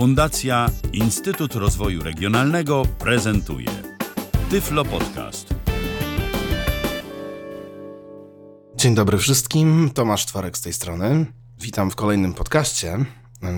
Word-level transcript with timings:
Fundacja 0.00 0.70
Instytut 0.92 1.54
Rozwoju 1.54 2.02
Regionalnego 2.02 2.82
prezentuje 2.98 3.68
Tyflo 4.50 4.84
Podcast. 4.84 5.54
Dzień 8.76 8.94
dobry 8.94 9.18
wszystkim, 9.18 9.90
Tomasz 9.94 10.26
Twarek 10.26 10.58
z 10.58 10.60
tej 10.60 10.72
strony. 10.72 11.26
Witam 11.58 11.90
w 11.90 11.96
kolejnym 11.96 12.34
podcaście. 12.34 12.98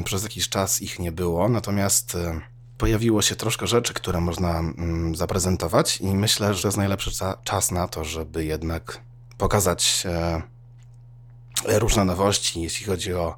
Przez 0.05 0.23
jakiś 0.23 0.49
czas 0.49 0.83
ich 0.83 0.99
nie 0.99 1.13
było, 1.13 1.49
natomiast 1.49 2.15
e, 2.15 2.41
pojawiło 2.79 3.23
się 3.23 3.37
troszkę 3.37 3.67
rzeczy, 3.67 3.95
które 3.95 4.21
można 4.21 4.59
mm, 4.59 5.15
zaprezentować 5.15 6.01
i 6.01 6.07
myślę, 6.07 6.55
że 6.55 6.69
jest 6.69 6.79
najlepszy 6.79 7.11
czas 7.45 7.71
na 7.71 7.89
to, 7.89 8.05
żeby 8.05 8.45
jednak 8.45 9.01
pokazać 9.39 10.03
e, 10.07 11.79
różne 11.79 12.05
nowości, 12.05 12.63
jeśli 12.63 12.87
chodzi 12.87 13.15
o 13.15 13.37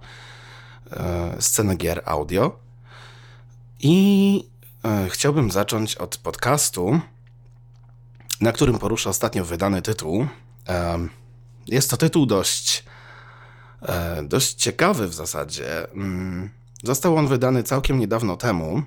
e, 0.91 1.37
scenę 1.41 1.77
gier 1.77 2.03
audio. 2.05 2.64
I 3.87 4.49
chciałbym 5.09 5.51
zacząć 5.51 5.97
od 5.97 6.17
podcastu, 6.17 7.01
na 8.41 8.53
którym 8.53 8.79
poruszę 8.79 9.11
ostatnio 9.11 9.45
wydany 9.45 9.83
tytuł. 9.83 10.27
Jest 11.67 11.91
to 11.91 11.97
tytuł 11.97 12.27
dość, 12.27 12.85
dość 14.23 14.55
ciekawy 14.55 15.09
w 15.09 15.15
zasadzie. 15.15 15.91
Mm, 15.93 16.51
został 16.83 17.17
on 17.17 17.27
wydany 17.27 17.63
całkiem 17.63 17.99
niedawno 17.99 18.37
temu 18.37 18.83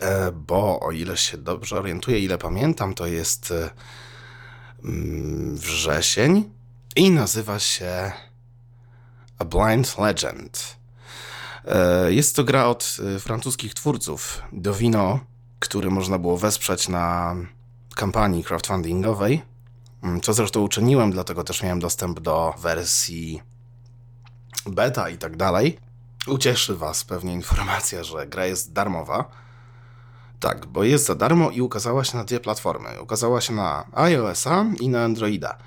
E, 0.00 0.32
bo 0.32 0.80
o 0.80 0.92
ile 0.92 1.16
się 1.16 1.38
dobrze 1.38 1.78
orientuję, 1.78 2.18
ile 2.18 2.38
pamiętam, 2.38 2.94
to 2.94 3.06
jest 3.06 3.50
e, 3.50 3.70
mm, 4.84 5.56
wrzesień 5.56 6.50
i 6.96 7.10
nazywa 7.10 7.58
się 7.58 8.12
A 9.38 9.44
Blind 9.44 9.98
Legend. 9.98 10.76
E, 11.66 12.12
jest 12.12 12.36
to 12.36 12.44
gra 12.44 12.66
od 12.66 12.96
francuskich 13.20 13.74
twórców 13.74 14.42
Dovino, 14.52 15.20
który 15.58 15.90
można 15.90 16.18
było 16.18 16.36
wesprzeć 16.36 16.88
na 16.88 17.36
kampanii 17.94 18.44
crowdfundingowej, 18.44 19.42
mm, 20.02 20.20
co 20.20 20.32
zresztą 20.32 20.60
uczyniłem, 20.60 21.10
dlatego 21.10 21.44
też 21.44 21.62
miałem 21.62 21.80
dostęp 21.80 22.20
do 22.20 22.54
wersji 22.58 23.42
beta 24.66 25.08
i 25.08 25.18
tak 25.18 25.36
dalej. 25.36 25.78
Ucieszy 26.26 26.76
Was 26.76 27.04
pewnie 27.04 27.32
informacja, 27.32 28.04
że 28.04 28.26
gra 28.26 28.46
jest 28.46 28.72
darmowa. 28.72 29.30
Tak, 30.40 30.66
bo 30.66 30.84
jest 30.84 31.06
za 31.06 31.14
darmo 31.14 31.50
i 31.50 31.60
ukazała 31.60 32.04
się 32.04 32.18
na 32.18 32.24
dwie 32.24 32.40
platformy. 32.40 33.02
Ukazała 33.02 33.40
się 33.40 33.52
na 33.52 33.84
iOS-a 33.92 34.64
i 34.80 34.88
na 34.88 35.04
Androida. 35.04 35.58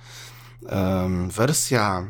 Um, 0.61 1.29
wersja 1.29 2.07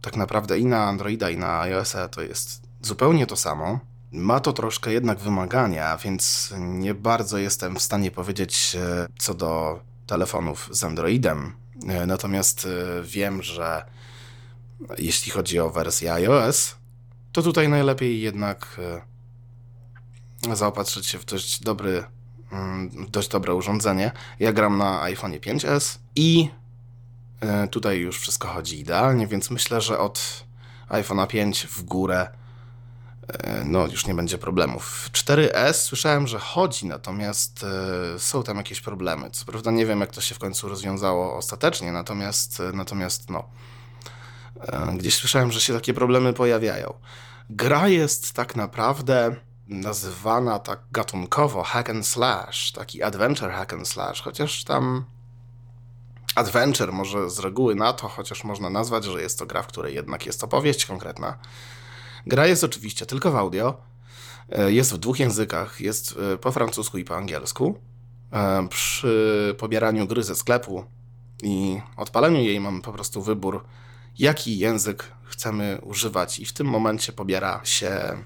tak 0.00 0.16
naprawdę 0.16 0.58
i 0.58 0.64
na 0.66 0.84
Androida 0.84 1.30
i 1.30 1.36
na 1.36 1.60
iOS-a 1.60 2.08
to 2.08 2.22
jest 2.22 2.63
zupełnie 2.84 3.26
to 3.26 3.36
samo. 3.36 3.78
Ma 4.12 4.40
to 4.40 4.52
troszkę 4.52 4.92
jednak 4.92 5.18
wymagania, 5.18 5.96
więc 5.96 6.54
nie 6.58 6.94
bardzo 6.94 7.38
jestem 7.38 7.76
w 7.76 7.82
stanie 7.82 8.10
powiedzieć 8.10 8.76
e, 8.76 9.06
co 9.18 9.34
do 9.34 9.80
telefonów 10.06 10.68
z 10.72 10.84
Androidem. 10.84 11.52
E, 11.88 12.06
natomiast 12.06 12.66
e, 12.66 13.02
wiem, 13.02 13.42
że 13.42 13.84
jeśli 14.98 15.32
chodzi 15.32 15.60
o 15.60 15.70
wersję 15.70 16.12
iOS, 16.12 16.76
to 17.32 17.42
tutaj 17.42 17.68
najlepiej 17.68 18.20
jednak 18.20 18.80
zaopatrzyć 20.52 21.06
się 21.06 21.18
w 21.18 21.24
dość 21.24 21.60
dobry, 21.60 22.04
mm, 22.52 22.90
dość 23.08 23.28
dobre 23.28 23.54
urządzenie. 23.54 24.12
Ja 24.38 24.52
gram 24.52 24.78
na 24.78 25.02
iPhone 25.02 25.32
5S 25.32 25.98
i 26.16 26.48
tutaj 27.70 27.98
już 27.98 28.20
wszystko 28.20 28.48
chodzi 28.48 28.80
idealnie, 28.80 29.26
więc 29.26 29.50
myślę, 29.50 29.80
że 29.80 29.98
od 29.98 30.44
iPhone'a 30.88 31.26
5 31.26 31.66
w 31.66 31.82
górę 31.82 32.28
no 33.64 33.86
już 33.86 34.06
nie 34.06 34.14
będzie 34.14 34.38
problemów. 34.38 35.10
4S 35.12 35.72
słyszałem, 35.72 36.26
że 36.26 36.38
chodzi, 36.38 36.86
natomiast 36.86 37.64
e, 38.14 38.18
są 38.18 38.42
tam 38.42 38.56
jakieś 38.56 38.80
problemy. 38.80 39.30
Co 39.30 39.44
prawda 39.44 39.70
nie 39.70 39.86
wiem, 39.86 40.00
jak 40.00 40.10
to 40.10 40.20
się 40.20 40.34
w 40.34 40.38
końcu 40.38 40.68
rozwiązało 40.68 41.36
ostatecznie, 41.36 41.92
natomiast, 41.92 42.62
natomiast 42.72 43.30
no, 43.30 43.48
gdzieś 44.96 45.14
słyszałem, 45.14 45.52
że 45.52 45.60
się 45.60 45.74
takie 45.74 45.94
problemy 45.94 46.32
pojawiają. 46.32 46.94
Gra 47.50 47.88
jest 47.88 48.32
tak 48.32 48.56
naprawdę 48.56 49.36
nazywana 49.68 50.58
tak 50.58 50.80
gatunkowo 50.92 51.62
hack 51.62 51.90
and 51.90 52.06
slash, 52.06 52.72
taki 52.72 53.02
adventure 53.02 53.52
hack 53.52 53.72
and 53.72 53.88
slash, 53.88 54.22
chociaż 54.22 54.64
tam 54.64 55.04
adventure 56.34 56.92
może 56.92 57.30
z 57.30 57.38
reguły 57.38 57.74
na 57.74 57.92
to, 57.92 58.08
chociaż 58.08 58.44
można 58.44 58.70
nazwać, 58.70 59.04
że 59.04 59.22
jest 59.22 59.38
to 59.38 59.46
gra, 59.46 59.62
w 59.62 59.66
której 59.66 59.94
jednak 59.94 60.26
jest 60.26 60.44
opowieść 60.44 60.86
konkretna. 60.86 61.38
Gra 62.26 62.46
jest 62.46 62.64
oczywiście 62.64 63.06
tylko 63.06 63.30
w 63.30 63.36
audio, 63.36 63.76
e, 64.48 64.72
jest 64.72 64.94
w 64.94 64.98
dwóch 64.98 65.20
językach, 65.20 65.80
jest 65.80 66.14
e, 66.34 66.38
po 66.38 66.52
francusku 66.52 66.98
i 66.98 67.04
po 67.04 67.16
angielsku. 67.16 67.78
E, 68.32 68.68
przy 68.68 69.54
pobieraniu 69.58 70.06
gry 70.06 70.22
ze 70.22 70.34
sklepu 70.34 70.84
i 71.42 71.80
odpaleniu 71.96 72.40
jej 72.40 72.60
mamy 72.60 72.82
po 72.82 72.92
prostu 72.92 73.22
wybór, 73.22 73.64
jaki 74.18 74.58
język 74.58 75.12
chcemy 75.24 75.78
używać 75.82 76.38
i 76.38 76.46
w 76.46 76.52
tym 76.52 76.66
momencie 76.66 77.12
pobiera 77.12 77.60
się 77.64 78.18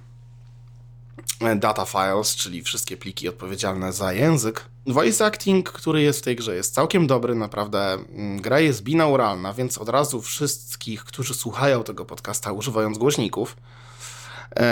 data 1.57 1.85
files, 1.85 2.37
czyli 2.37 2.63
wszystkie 2.63 2.97
pliki 2.97 3.29
odpowiedzialne 3.29 3.93
za 3.93 4.13
język. 4.13 4.65
Voice 4.87 5.27
acting, 5.27 5.73
który 5.73 6.03
jest 6.03 6.19
w 6.19 6.23
tej 6.23 6.37
grze, 6.37 6.55
jest 6.55 6.75
całkiem 6.75 7.07
dobry, 7.07 7.35
naprawdę. 7.35 7.93
Mm, 7.93 8.41
gra 8.41 8.61
jest 8.61 8.83
binauralna, 8.83 9.53
więc 9.53 9.79
od 9.79 9.89
razu 9.89 10.23
wszystkich, 10.23 11.05
którzy 11.05 11.35
słuchają 11.35 11.85
tego 11.85 12.05
podcasta 12.05 12.53
używając 12.53 12.99
głośników, 12.99 13.57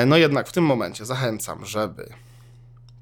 no 0.06 0.16
jednak 0.16 0.48
w 0.48 0.52
tym 0.52 0.64
momencie 0.64 1.04
zachęcam, 1.04 1.66
żeby 1.66 2.08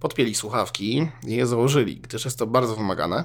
podpięli 0.01 0.35
słuchawki 0.35 1.09
i 1.27 1.37
je 1.37 1.47
założyli, 1.47 1.97
gdyż 1.97 2.25
jest 2.25 2.39
to 2.39 2.47
bardzo 2.47 2.77
wymagane. 2.77 3.25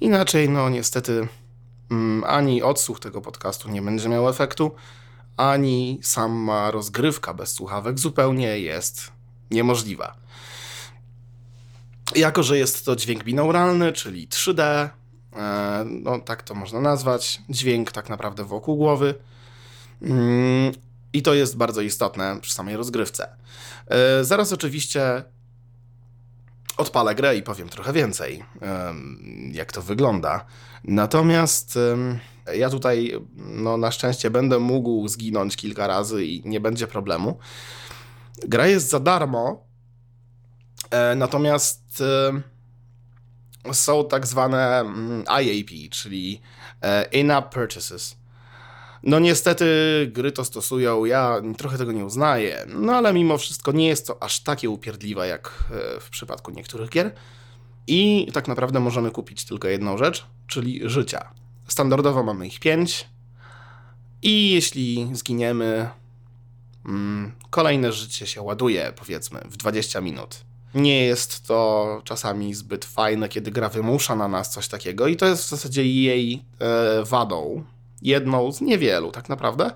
Inaczej, 0.00 0.48
no 0.48 0.70
niestety, 0.70 1.28
mm, 1.90 2.24
ani 2.24 2.62
odsłuch 2.62 3.00
tego 3.00 3.20
podcastu 3.20 3.70
nie 3.70 3.82
będzie 3.82 4.08
miał 4.08 4.28
efektu, 4.28 4.74
ani 5.36 5.98
sama 6.02 6.70
rozgrywka 6.70 7.34
bez 7.34 7.52
słuchawek 7.52 7.98
zupełnie 7.98 8.58
jest 8.58 9.12
niemożliwa. 9.50 10.16
Jako, 12.16 12.42
że 12.42 12.58
jest 12.58 12.84
to 12.84 12.96
dźwięk 12.96 13.24
binauralny, 13.24 13.92
czyli 13.92 14.28
3D, 14.28 14.62
e, 14.62 14.90
no 15.86 16.18
tak 16.18 16.42
to 16.42 16.54
można 16.54 16.80
nazwać, 16.80 17.42
dźwięk 17.48 17.92
tak 17.92 18.08
naprawdę 18.08 18.44
wokół 18.44 18.76
głowy. 18.76 19.14
I 21.12 21.22
to 21.22 21.34
jest 21.34 21.56
bardzo 21.56 21.80
istotne 21.80 22.40
przy 22.40 22.54
samej 22.54 22.76
rozgrywce. 22.76 23.36
E, 23.86 24.24
zaraz 24.24 24.52
oczywiście 24.52 25.24
odpalę 26.76 27.14
grę 27.14 27.36
i 27.36 27.42
powiem 27.42 27.68
trochę 27.68 27.92
więcej, 27.92 28.44
jak 29.52 29.72
to 29.72 29.82
wygląda. 29.82 30.44
Natomiast 30.84 31.78
ja 32.54 32.70
tutaj, 32.70 33.12
no 33.36 33.76
na 33.76 33.90
szczęście, 33.90 34.30
będę 34.30 34.58
mógł 34.58 35.08
zginąć 35.08 35.56
kilka 35.56 35.86
razy 35.86 36.24
i 36.24 36.48
nie 36.48 36.60
będzie 36.60 36.86
problemu. 36.86 37.38
Gra 38.48 38.66
jest 38.66 38.88
za 38.88 39.00
darmo, 39.00 39.64
e, 40.90 41.14
natomiast 41.14 42.02
są 43.72 44.08
tak 44.08 44.26
zwane 44.26 44.80
mm, 44.80 45.24
IAP, 45.42 45.90
czyli 45.90 46.40
e, 46.82 47.04
In-App 47.04 47.54
Purchases. 47.54 48.16
No 49.02 49.18
niestety 49.18 49.66
gry 50.12 50.32
to 50.32 50.44
stosują, 50.44 51.04
ja 51.04 51.42
trochę 51.58 51.78
tego 51.78 51.92
nie 51.92 52.04
uznaję, 52.04 52.66
no 52.68 52.92
ale 52.92 53.12
mimo 53.12 53.38
wszystko 53.38 53.72
nie 53.72 53.88
jest 53.88 54.06
to 54.06 54.22
aż 54.22 54.40
takie 54.40 54.70
upierdliwe 54.70 55.28
jak 55.28 55.64
w 56.00 56.10
przypadku 56.10 56.50
niektórych 56.50 56.90
gier. 56.90 57.12
I 57.86 58.28
tak 58.32 58.48
naprawdę 58.48 58.80
możemy 58.80 59.10
kupić 59.10 59.44
tylko 59.44 59.68
jedną 59.68 59.98
rzecz, 59.98 60.26
czyli 60.46 60.80
życia. 60.84 61.30
Standardowo 61.68 62.22
mamy 62.22 62.46
ich 62.46 62.60
5 62.60 63.08
i 64.22 64.50
jeśli 64.50 65.10
zginiemy, 65.12 65.90
Mm, 66.84 67.32
kolejne 67.50 67.92
życie 67.92 68.26
się 68.26 68.42
ładuje, 68.42 68.92
powiedzmy, 68.96 69.40
w 69.44 69.56
20 69.56 70.00
minut. 70.00 70.40
Nie 70.74 71.04
jest 71.04 71.46
to 71.46 72.00
czasami 72.04 72.54
zbyt 72.54 72.84
fajne, 72.84 73.28
kiedy 73.28 73.50
gra 73.50 73.68
wymusza 73.68 74.16
na 74.16 74.28
nas 74.28 74.50
coś 74.50 74.68
takiego, 74.68 75.06
i 75.06 75.16
to 75.16 75.26
jest 75.26 75.44
w 75.44 75.48
zasadzie 75.48 75.86
jej 75.86 76.44
e, 76.58 77.04
wadą. 77.04 77.64
Jedną 78.02 78.52
z 78.52 78.60
niewielu, 78.60 79.10
tak 79.12 79.28
naprawdę. 79.28 79.70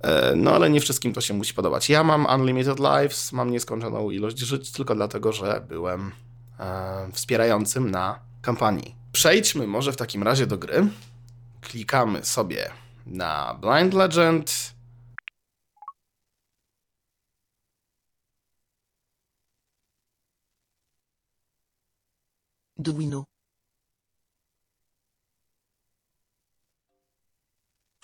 E, 0.00 0.32
no 0.36 0.52
ale 0.52 0.70
nie 0.70 0.80
wszystkim 0.80 1.12
to 1.12 1.20
się 1.20 1.34
musi 1.34 1.54
podobać. 1.54 1.90
Ja 1.90 2.04
mam 2.04 2.26
Unlimited 2.26 2.78
Lives, 2.78 3.32
mam 3.32 3.50
nieskończoną 3.50 4.10
ilość 4.10 4.38
żyć, 4.38 4.72
tylko 4.72 4.94
dlatego, 4.94 5.32
że 5.32 5.64
byłem 5.68 6.12
e, 6.60 7.08
wspierającym 7.12 7.90
na 7.90 8.18
kampanii. 8.42 8.94
Przejdźmy 9.12 9.66
może 9.66 9.92
w 9.92 9.96
takim 9.96 10.22
razie 10.22 10.46
do 10.46 10.58
gry. 10.58 10.88
Klikamy 11.60 12.24
sobie 12.24 12.70
na 13.06 13.58
Blind 13.60 13.94
Legend 13.94 14.74
Duino. 22.76 23.33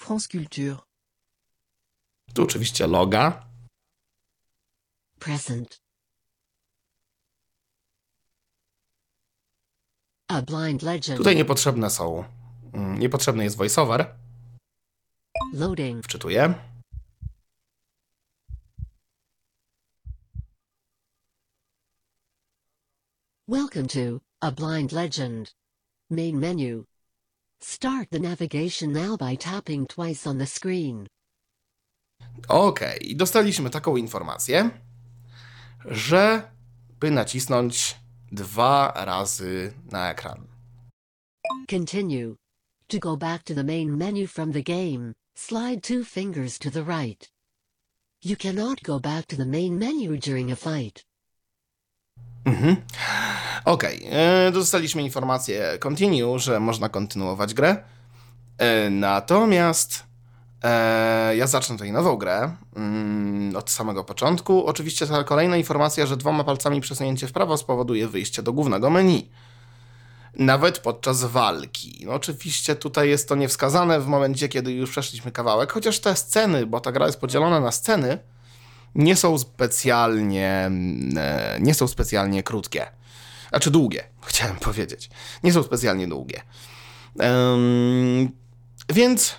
France 0.00 0.29
Culture. 0.29 0.76
Tu 2.35 2.43
oczywiście 2.43 2.87
loga. 2.87 3.47
Present. 5.19 5.81
A 10.29 10.43
blind 10.43 10.82
legend. 10.82 11.19
Tutaj 11.19 11.37
niepotrzebne 11.37 11.91
są. 11.91 12.25
mm, 12.75 12.99
Niepotrzebny 12.99 13.44
jest 13.44 13.56
voiceover. 13.56 14.14
Loading. 15.52 16.05
Wczytuję. 16.05 16.55
Welcome 23.47 23.88
to 23.88 24.20
A 24.41 24.50
Blind 24.50 24.93
Legend. 24.93 25.55
Main 26.11 26.38
menu. 26.41 26.87
Start 27.62 28.08
the 28.10 28.18
navigation 28.18 28.92
now 28.92 29.16
by 29.16 29.36
tapping 29.36 29.86
twice 29.86 30.26
on 30.26 30.38
the 30.38 30.46
screen. 30.46 31.06
Okej, 32.48 33.10
i 33.10 33.16
dostaliśmy 33.16 33.70
taką 33.70 33.96
informację, 33.96 34.70
że 35.84 36.50
by 37.00 37.10
nacisnąć 37.10 37.96
dwa 38.32 38.92
razy 38.96 39.72
na 39.92 40.10
ekran. 40.10 40.46
Continue. 41.70 42.36
To 42.88 42.98
go 42.98 43.16
back 43.16 43.42
to 43.42 43.54
the 43.54 43.64
main 43.64 43.96
menu 43.96 44.26
from 44.26 44.52
the 44.52 44.62
game, 44.62 45.14
slide 45.34 45.82
two 45.82 46.04
fingers 46.04 46.58
to 46.58 46.70
the 46.70 46.82
right. 46.82 47.30
You 48.24 48.36
cannot 48.36 48.82
go 48.82 49.00
back 49.00 49.26
to 49.26 49.36
the 49.36 49.46
main 49.46 49.78
menu 49.78 50.16
during 50.16 50.52
a 50.52 50.56
fight. 50.56 51.04
Okej, 53.64 54.06
e, 54.10 54.50
dostaliśmy 54.52 55.02
informację 55.02 55.78
continue, 55.78 56.38
że 56.38 56.60
można 56.60 56.88
kontynuować 56.88 57.54
grę. 57.54 57.76
E, 58.58 58.90
natomiast 58.90 60.04
e, 60.62 61.36
ja 61.36 61.46
zacznę 61.46 61.76
tutaj 61.76 61.92
nową 61.92 62.16
grę 62.16 62.56
mm, 62.76 63.56
od 63.56 63.70
samego 63.70 64.04
początku. 64.04 64.66
Oczywiście 64.66 65.06
ta 65.06 65.24
kolejna 65.24 65.56
informacja, 65.56 66.06
że 66.06 66.16
dwoma 66.16 66.44
palcami 66.44 66.80
przesunięcie 66.80 67.26
w 67.26 67.32
prawo 67.32 67.56
spowoduje 67.56 68.08
wyjście 68.08 68.42
do 68.42 68.52
głównego 68.52 68.90
menu. 68.90 69.30
Nawet 70.34 70.78
podczas 70.78 71.24
walki. 71.24 72.02
No, 72.06 72.12
oczywiście 72.12 72.76
tutaj 72.76 73.08
jest 73.08 73.28
to 73.28 73.34
niewskazane 73.34 74.00
w 74.00 74.06
momencie, 74.06 74.48
kiedy 74.48 74.72
już 74.72 74.90
przeszliśmy 74.90 75.32
kawałek, 75.32 75.72
chociaż 75.72 76.00
te 76.00 76.16
sceny, 76.16 76.66
bo 76.66 76.80
ta 76.80 76.92
gra 76.92 77.06
jest 77.06 77.20
podzielona 77.20 77.60
na 77.60 77.72
sceny, 77.72 78.18
nie 78.94 79.16
są 79.16 79.38
specjalnie, 79.38 80.62
mm, 80.66 81.14
nie 81.60 81.74
są 81.74 81.88
specjalnie 81.88 82.42
krótkie. 82.42 83.00
Znaczy 83.50 83.70
długie, 83.70 84.05
chciałem 84.23 84.56
powiedzieć. 84.69 85.11
Nie 85.44 85.52
są 85.52 85.62
specjalnie 85.62 86.08
długie. 86.08 86.43
Em, 87.19 88.31
więc 88.88 89.35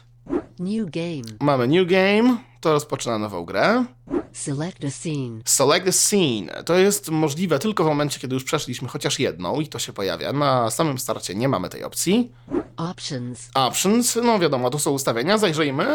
New 0.60 0.90
game. 0.90 1.38
mamy 1.42 1.68
new 1.68 1.88
game, 1.88 2.38
to 2.62 2.74
rozpoczyna 2.74 3.18
nową 3.18 3.46
grę. 3.46 3.86
Select 4.34 4.86
a 4.86 4.90
scene. 4.92 5.42
Select 5.46 5.86
the 5.86 5.92
scene. 5.92 6.64
To 6.66 6.76
jest 6.76 7.10
możliwe 7.10 7.60
tylko 7.60 7.84
w 7.84 7.88
momencie, 7.88 8.20
kiedy 8.20 8.34
już 8.34 8.44
przeszliśmy 8.44 8.88
chociaż 8.88 9.20
jedną 9.20 9.60
i 9.60 9.68
to 9.68 9.80
się 9.80 9.94
pojawia. 9.94 10.34
Na 10.34 10.70
samym 10.70 11.00
starcie 11.00 11.36
nie 11.36 11.50
mamy 11.50 11.70
tej 11.70 11.84
opcji. 11.84 12.32
Options. 12.78 13.50
Options, 13.54 14.18
no 14.24 14.40
wiadomo, 14.40 14.70
to 14.70 14.80
są 14.80 14.92
ustawienia. 14.92 15.38
Zajrzyjmy. 15.38 15.86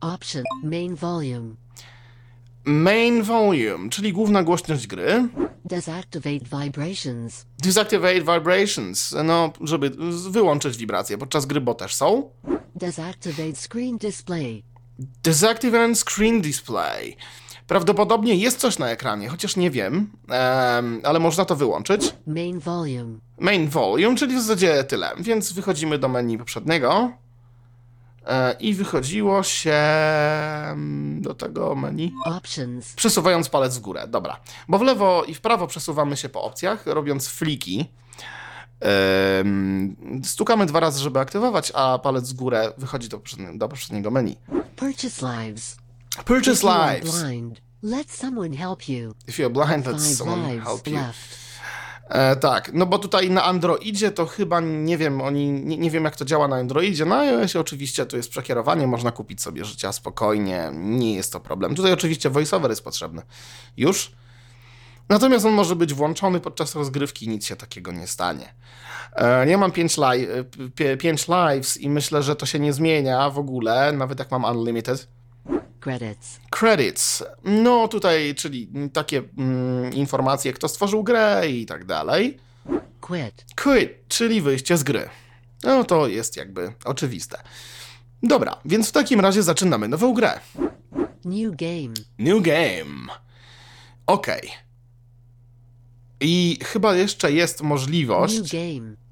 Option. 0.00 0.42
Main 0.62 0.94
volume. 0.94 1.54
Main 2.64 3.22
volume, 3.22 3.88
czyli 3.90 4.12
główna 4.12 4.42
głośność 4.42 4.86
gry. 4.86 5.28
Deactivate 5.66 6.44
vibrations. 6.62 7.46
Deactivate 7.58 8.20
vibrations, 8.20 9.14
no, 9.24 9.52
żeby 9.60 9.90
wyłączyć 10.30 10.76
wibracje 10.76 11.18
podczas 11.18 11.46
gry, 11.46 11.60
bo 11.60 11.74
też 11.74 11.94
są. 11.94 12.30
Deactivate 12.74 13.54
screen 13.68 13.98
display. 13.98 14.62
Deactivate 15.22 15.94
screen 15.94 16.40
display. 16.40 17.16
Prawdopodobnie 17.66 18.34
jest 18.34 18.58
coś 18.58 18.78
na 18.78 18.90
ekranie, 18.90 19.28
chociaż 19.28 19.56
nie 19.56 19.70
wiem, 19.70 20.10
em, 20.28 21.00
ale 21.04 21.18
można 21.18 21.44
to 21.44 21.56
wyłączyć. 21.56 22.14
Main 22.26 22.58
volume. 22.58 23.18
Main 23.38 23.68
volume, 23.68 24.16
czyli 24.16 24.36
w 24.36 24.40
zasadzie 24.40 24.84
tyle. 24.84 25.10
Więc 25.20 25.52
wychodzimy 25.52 25.98
do 25.98 26.08
menu 26.08 26.38
poprzedniego 26.38 27.12
i 28.60 28.74
wychodziło 28.74 29.42
się 29.42 29.72
mm, 29.72 31.22
do 31.22 31.34
tego 31.34 31.74
menu. 31.74 32.12
Options. 32.24 32.92
Przesuwając 32.94 33.48
palec 33.48 33.76
w 33.78 33.80
górę, 33.80 34.04
dobra. 34.08 34.40
Bo 34.68 34.78
w 34.78 34.82
lewo 34.82 35.24
i 35.24 35.34
w 35.34 35.40
prawo 35.40 35.66
przesuwamy 35.66 36.16
się 36.16 36.28
po 36.28 36.42
opcjach, 36.42 36.86
robiąc 36.86 37.28
fliki. 37.28 37.92
Stukamy 40.24 40.66
dwa 40.66 40.80
razy, 40.80 41.00
żeby 41.00 41.20
aktywować, 41.20 41.72
a 41.74 41.98
palec 41.98 42.30
w 42.30 42.34
górę 42.34 42.72
wychodzi 42.78 43.08
do, 43.08 43.20
do 43.54 43.68
poprzedniego 43.68 44.10
menu. 44.10 44.36
Purchase 44.76 45.26
lives. 45.26 45.76
Purchase 46.24 46.52
If 46.52 46.62
you 46.66 46.70
are 46.72 46.94
lives. 46.94 47.22
blind, 47.22 47.60
let 47.82 48.10
someone 48.10 48.56
help 48.56 48.88
you. 48.88 49.14
If 49.28 49.42
you're 49.42 49.50
blind, 49.50 49.86
let 49.86 49.96
Five 49.96 50.16
someone 50.16 50.48
lives 50.52 50.64
help 50.66 50.86
you. 50.86 50.94
left. 50.94 51.45
E, 52.08 52.36
tak, 52.36 52.70
no 52.72 52.86
bo 52.86 52.98
tutaj 52.98 53.30
na 53.30 53.44
Androidzie 53.44 54.10
to 54.10 54.26
chyba 54.26 54.60
nie 54.60 54.98
wiem, 54.98 55.20
oni 55.20 55.52
nie, 55.52 55.76
nie 55.78 55.90
wiem 55.90 56.04
jak 56.04 56.16
to 56.16 56.24
działa 56.24 56.48
na 56.48 56.56
Androidzie. 56.56 57.04
Na 57.04 57.18
iOSie 57.18 57.60
oczywiście 57.60 58.06
tu 58.06 58.16
jest 58.16 58.30
przekierowanie, 58.30 58.86
można 58.86 59.12
kupić 59.12 59.42
sobie 59.42 59.64
życia 59.64 59.92
spokojnie, 59.92 60.70
nie 60.74 61.14
jest 61.14 61.32
to 61.32 61.40
problem. 61.40 61.74
Tutaj 61.74 61.92
oczywiście 61.92 62.30
voiceover 62.30 62.70
jest 62.70 62.84
potrzebny. 62.84 63.22
Już. 63.76 64.12
Natomiast 65.08 65.44
on 65.46 65.52
może 65.52 65.76
być 65.76 65.94
włączony 65.94 66.40
podczas 66.40 66.74
rozgrywki, 66.74 67.28
nic 67.28 67.46
się 67.46 67.56
takiego 67.56 67.92
nie 67.92 68.06
stanie. 68.06 68.54
E, 69.16 69.48
ja 69.48 69.58
mam 69.58 69.72
5 69.72 69.96
li- 69.98 70.26
e, 70.80 71.48
lives 71.48 71.76
i 71.76 71.90
myślę, 71.90 72.22
że 72.22 72.36
to 72.36 72.46
się 72.46 72.58
nie 72.58 72.72
zmienia 72.72 73.30
w 73.30 73.38
ogóle, 73.38 73.92
nawet 73.92 74.18
jak 74.18 74.30
mam 74.30 74.44
unlimited. 74.44 75.08
Credits. 75.80 76.40
Credits. 76.50 77.22
No 77.44 77.88
tutaj, 77.88 78.34
czyli 78.34 78.68
takie 78.92 79.22
mm, 79.38 79.92
informacje, 79.92 80.52
kto 80.52 80.68
stworzył 80.68 81.04
grę 81.04 81.42
i 81.48 81.66
tak 81.66 81.84
dalej. 81.84 82.38
Quit. 83.00 83.44
Quit, 83.62 83.90
czyli 84.08 84.40
wyjście 84.40 84.76
z 84.76 84.82
gry. 84.82 85.08
No 85.62 85.84
to 85.84 86.08
jest 86.08 86.36
jakby 86.36 86.72
oczywiste. 86.84 87.38
Dobra, 88.22 88.60
więc 88.64 88.88
w 88.88 88.92
takim 88.92 89.20
razie 89.20 89.42
zaczynamy 89.42 89.88
nową 89.88 90.14
grę. 90.14 90.40
New 91.24 91.56
game. 91.56 91.94
New 92.18 92.42
game. 92.42 93.12
Okej. 94.06 94.50
I 96.20 96.58
chyba 96.64 96.94
jeszcze 96.94 97.32
jest 97.32 97.60
New 97.60 97.68
możliwość. 97.68 98.52
game. 98.52 99.05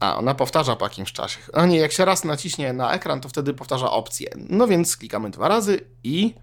A, 0.00 0.16
ona 0.16 0.34
powtarza 0.34 0.76
po 0.76 0.84
jakimś 0.84 1.12
czasie. 1.12 1.38
A 1.52 1.66
nie, 1.66 1.78
jak 1.78 1.92
się 1.92 2.04
raz 2.04 2.24
naciśnie 2.24 2.72
na 2.72 2.92
ekran, 2.92 3.20
to 3.20 3.28
wtedy 3.28 3.54
powtarza 3.54 3.90
opcję. 3.90 4.30
No 4.36 4.66
więc 4.66 4.96
klikamy 4.96 5.30
dwa 5.30 5.48
razy 5.48 5.80
i. 6.04 6.34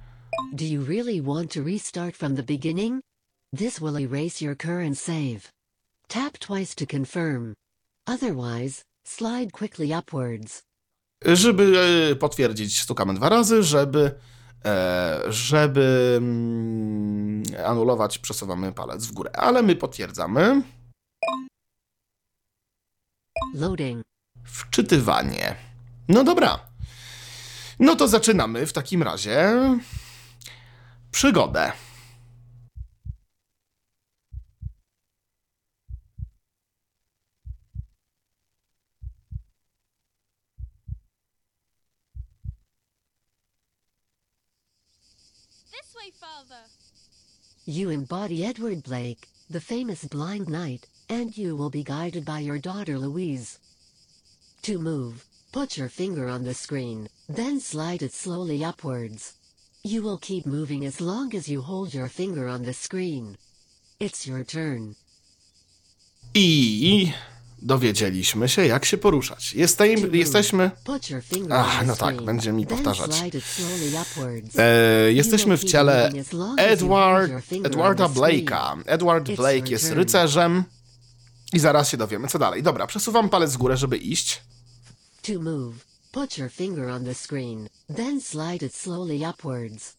Do 0.53 0.65
you 0.65 0.85
really 0.85 1.21
want 1.21 1.53
to 1.53 1.63
restart 1.63 2.17
from 2.17 2.35
the 2.35 2.43
beginning? 2.43 3.01
This 3.57 3.79
will 3.79 3.97
erase 3.97 4.45
your 4.45 4.57
current 4.57 4.99
save. 4.99 5.51
Tap 6.07 6.37
twice 6.37 6.75
to 6.75 6.85
confirm. 6.85 7.53
Otherwise, 8.05 8.83
slide 9.03 9.51
quickly 9.51 9.97
upwards. 9.99 10.63
Żeby 11.25 11.73
e, 12.11 12.15
potwierdzić, 12.15 12.81
stukamy 12.81 13.13
dwa 13.13 13.29
razy, 13.29 13.63
żeby, 13.63 14.11
e, 14.65 15.21
żeby 15.29 16.15
mm, 16.17 17.43
anulować, 17.65 18.17
przesuwamy 18.17 18.71
palec 18.71 19.05
w 19.05 19.11
górę. 19.11 19.31
Ale 19.35 19.63
my 19.63 19.75
potwierdzamy. 19.75 20.61
Loading. 23.53 24.03
Wczytywanie. 24.43 25.55
No 26.07 26.23
dobra. 26.23 26.59
No 27.79 27.95
to 27.95 28.07
zaczynamy 28.07 28.65
w 28.65 28.73
takim 28.73 29.03
razie 29.03 29.53
przygodę. 31.11 31.71
This 45.71 45.93
way, 45.95 46.11
father. 46.19 46.63
You 47.65 47.89
embody 47.91 48.43
Edward 48.43 48.81
Blake, 48.81 49.27
the 49.49 49.61
famous 49.61 50.05
blind 50.05 50.47
knight, 50.47 50.87
and 51.09 51.37
you 51.37 51.55
will 51.55 51.69
be 51.69 51.83
guided 51.83 52.25
by 52.25 52.39
your 52.39 52.57
daughter 52.59 52.97
Louise. 52.97 53.59
To 54.63 54.79
move, 54.79 55.25
put 55.51 55.77
your 55.77 55.89
finger 55.89 56.29
on 56.29 56.43
the 56.43 56.53
screen, 56.53 57.07
then 57.29 57.59
slide 57.59 58.01
it 58.01 58.13
slowly 58.13 58.63
upwards. 58.63 59.33
You 59.83 60.01
will 60.01 60.17
keep 60.17 60.45
moving 60.45 60.85
as 60.85 61.01
long 61.01 61.35
as 61.35 61.47
you 61.47 61.61
hold 61.61 61.93
your 61.93 62.07
finger 62.07 62.47
on 62.47 62.63
the 62.63 62.73
screen. 62.73 63.37
It's 63.99 64.27
your 64.27 64.45
turn. 64.45 64.95
I 66.33 67.11
dowiedzieliśmy 67.61 68.49
się, 68.49 68.65
jak 68.65 68.85
się 68.85 68.97
poruszać. 68.97 69.53
Jesteśmy, 69.53 70.17
jesteśmy, 70.17 70.71
Ach, 71.49 71.87
no 71.87 71.95
tak, 71.95 72.21
będzie 72.21 72.51
mi 72.51 72.67
powtarzać. 72.67 73.23
e, 74.57 75.13
jesteśmy 75.13 75.57
w 75.57 75.63
ciele 75.63 76.11
Edward, 76.57 77.31
Edwarda 77.63 78.05
Blake'a. 78.07 78.81
Edward 78.85 79.31
Blake 79.35 79.69
jest 79.69 79.91
rycerzem 79.91 80.63
i 81.53 81.59
zaraz 81.59 81.89
się 81.89 81.97
dowiemy, 81.97 82.27
co 82.27 82.39
dalej. 82.39 82.63
Dobra, 82.63 82.87
przesuwam 82.87 83.29
palec 83.29 83.53
w 83.53 83.57
górę, 83.57 83.77
żeby 83.77 83.97
iść. 83.97 84.41
To 85.21 85.41
move, 85.41 85.75
put 86.11 86.37
your 86.37 86.51
finger 86.51 86.89
on 86.89 87.05
the 87.05 87.13
screen, 87.13 87.67
then 87.95 88.21
slide 88.21 88.65
it 88.65 88.75
slowly 88.75 89.29
upwards. 89.29 89.95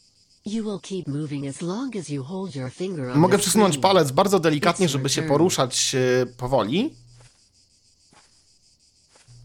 You 0.47 0.65
will 0.65 0.81
keep 0.81 1.09
moving 1.09 1.47
as 1.47 1.63
long 1.63 1.97
as 1.97 2.09
you 2.09 2.23
hold 2.25 2.55
your 2.55 2.71
finger 2.73 3.11
on 3.11 3.19
Mogę 3.19 3.37
the 3.37 3.43
przesunąć 3.43 3.75
screen. 3.75 3.83
palec 3.83 4.11
bardzo 4.13 4.41
delikatnie, 4.41 4.87
It's 4.87 4.91
żeby 4.91 5.09
się 5.09 5.23
poruszać 5.23 5.95
e, 5.95 6.27
powoli. 6.27 6.95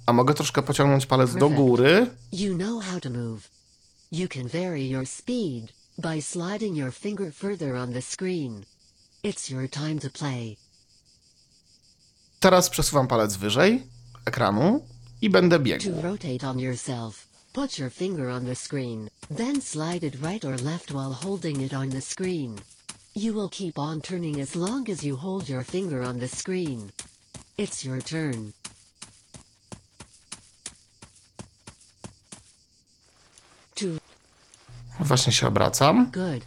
A 0.06 0.13
mogę 0.13 0.34
troszkę 0.34 0.62
pociągnąć 0.63 1.06
palec 1.06 1.34
do 1.34 1.39
Perfect. 1.39 1.58
góry. 1.58 2.08
You 2.32 2.56
know 2.56 2.84
how 2.84 3.00
to 3.00 3.10
move. 3.10 3.50
You 4.12 4.28
can 4.28 4.48
vary 4.48 4.88
your 4.88 5.08
speed 5.08 5.74
by 5.98 6.22
sliding 6.22 6.78
your 6.78 6.94
finger 6.94 7.34
further 7.34 7.75
on 7.75 7.94
the 7.94 8.01
screen. 8.01 8.66
It's 9.24 9.51
your 9.51 9.70
time 9.70 10.00
to 10.00 10.10
play. 10.10 10.58
Teraz 12.39 12.69
przesuwam 12.69 13.08
palec 13.08 13.36
wyżej 13.36 13.84
ekranu 14.25 14.86
i 15.22 15.29
będę 15.29 15.60
biegł. 15.60 15.84
To 15.84 16.01
rotate 16.01 16.50
on 16.50 16.60
yourself, 16.60 17.27
put 17.53 17.79
your 17.79 17.91
finger 17.91 18.29
on 18.29 18.46
the 18.46 18.55
screen, 18.55 19.10
then 19.38 19.62
slide 19.62 20.08
it 20.08 20.15
right 20.22 20.46
or 20.46 20.62
left 20.62 20.91
while 20.91 21.13
holding 21.24 21.62
it 21.62 21.74
on 21.74 21.89
the 21.89 22.01
screen. 22.01 22.55
You 23.15 23.34
will 23.34 23.50
keep 23.50 23.79
on 23.79 24.01
turning 24.01 24.41
as 24.41 24.55
long 24.55 24.89
as 24.89 25.03
you 25.03 25.17
hold 25.17 25.50
your 25.50 25.63
finger 25.63 26.03
on 26.03 26.19
the 26.19 26.27
screen. 26.27 26.91
It's 27.58 27.86
your 27.86 28.03
turn. 28.03 28.51
To 33.75 33.86
Właśnie 35.00 35.34
się 35.34 35.48
obracam. 35.48 36.12
Good. 36.12 36.43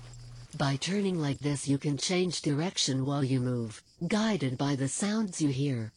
By 0.55 0.79
turning 0.79 1.27
like 1.27 1.39
this, 1.43 1.69
you 1.69 1.79
can 1.79 1.99
change 1.99 2.41
direction 2.43 3.05
while 3.05 3.25
you 3.25 3.41
move, 3.41 3.83
guided 4.09 4.57
by 4.59 4.77
the 4.77 4.89
sounds 4.89 5.41
you 5.41 5.51
hear. 5.51 5.91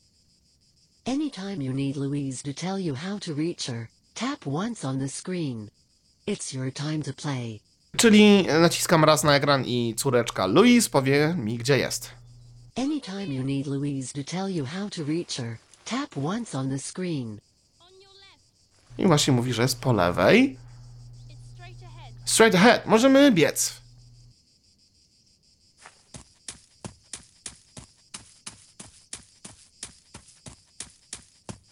Anytime 1.06 1.62
you 1.62 1.74
need 1.74 1.96
Louise 1.98 2.42
to 2.44 2.54
tell 2.54 2.80
you 2.80 2.96
how 2.96 3.18
to 3.20 3.34
reach 3.34 3.68
her, 3.68 3.90
tap 4.16 4.46
once 4.46 4.84
on 4.88 5.00
the 5.00 5.08
screen. 5.08 5.70
It's 6.28 6.54
your 6.54 6.72
time 6.72 7.04
to 7.04 7.14
play. 7.14 7.62
Czyli 7.98 8.44
naciskam 8.62 9.04
raz 9.04 9.24
na 9.24 9.36
ekran 9.36 9.64
i 9.66 9.94
córeczka 9.98 10.46
Louise 10.46 10.90
powie 10.90 11.36
mi, 11.38 11.58
gdzie 11.58 11.78
jest. 11.78 12.12
Anytime 12.76 13.28
you 13.28 13.44
need 13.44 13.68
Louise 13.68 14.14
to 14.14 14.24
tell 14.24 14.50
you 14.50 14.66
how 14.66 14.90
to 14.90 15.04
reach 15.04 15.38
her, 15.38 15.58
tap 15.86 16.18
once 16.18 16.58
on 16.58 16.70
the 16.70 16.80
screen. 16.80 17.40
On 17.80 17.94
your 18.02 18.14
left, 18.14 19.00
I 19.00 19.06
właśnie 19.08 19.34
mówi, 19.34 19.54
że 19.54 19.62
jest 19.62 19.80
po 19.80 19.94
lewej. 19.94 20.58
straight 21.56 21.84
ahead. 21.84 22.14
Straight 22.26 22.56
ahead. 22.56 22.86
Możemy 22.86 23.32
biec. 23.32 23.82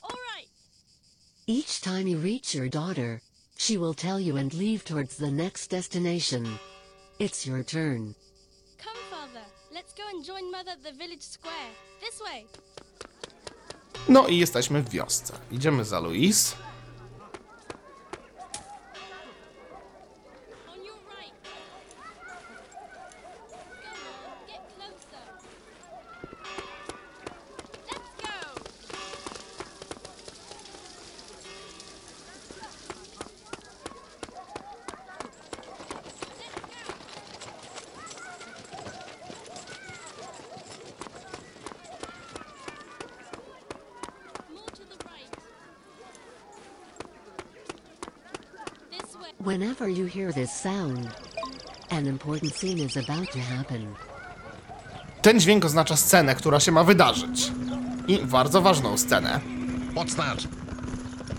All 0.03 0.09
right. 0.35 0.47
Each 1.45 1.81
time 1.81 2.07
you 2.07 2.17
reach 2.17 2.55
your 2.55 2.69
daughter, 2.69 3.21
she 3.57 3.77
will 3.77 3.93
tell 3.93 4.17
you 4.19 4.37
and 4.37 4.53
leave 4.53 4.85
towards 4.85 5.17
the 5.17 5.29
next 5.29 5.67
destination. 5.67 6.47
It's 7.19 7.45
your 7.45 7.63
turn. 7.63 8.15
Come, 8.77 8.95
father. 9.11 9.45
Let's 9.73 9.93
go 9.93 10.03
and 10.13 10.23
join 10.23 10.49
mother 10.51 10.71
at 10.71 10.83
the 10.83 10.93
village 10.93 11.21
square. 11.21 11.71
This 11.99 12.21
way. 12.21 12.45
No 14.09 14.27
i 14.27 14.37
jesteśmy 14.37 14.81
w 14.81 14.89
wiosce. 14.89 15.33
Idziemy 15.51 15.85
za 15.85 15.99
Louise. 15.99 16.55
On 20.67 20.83
your 20.85 20.95
right. 21.19 21.33
Go 23.83 23.89
on, 23.89 24.47
get 24.47 24.61
closer. 24.75 25.25
Let's 27.87 28.09
go. 28.21 28.33
More 44.53 44.69
to 44.73 44.83
the 44.89 44.97
right. 45.05 45.33
This 48.91 49.15
way. 49.15 49.29
Whenever 49.73 49.89
you 49.89 50.05
hear 50.05 50.31
this 50.31 50.51
sound, 50.53 51.09
an 51.89 52.05
important 52.05 52.53
scene 52.53 52.77
is 52.77 52.95
about 52.95 53.31
to 53.31 53.39
happen. 53.39 53.95
Ten 55.21 55.39
dźwięk 55.39 55.65
oznacza 55.65 55.95
scenę, 55.95 56.35
która 56.35 56.59
się 56.59 56.71
ma 56.71 56.83
wydarzyć. 56.83 57.51
I 58.07 58.19
bardzo 58.19 58.61
ważną 58.61 58.97
scenę. 58.97 59.39
What's 59.93 60.15
that? 60.15 60.37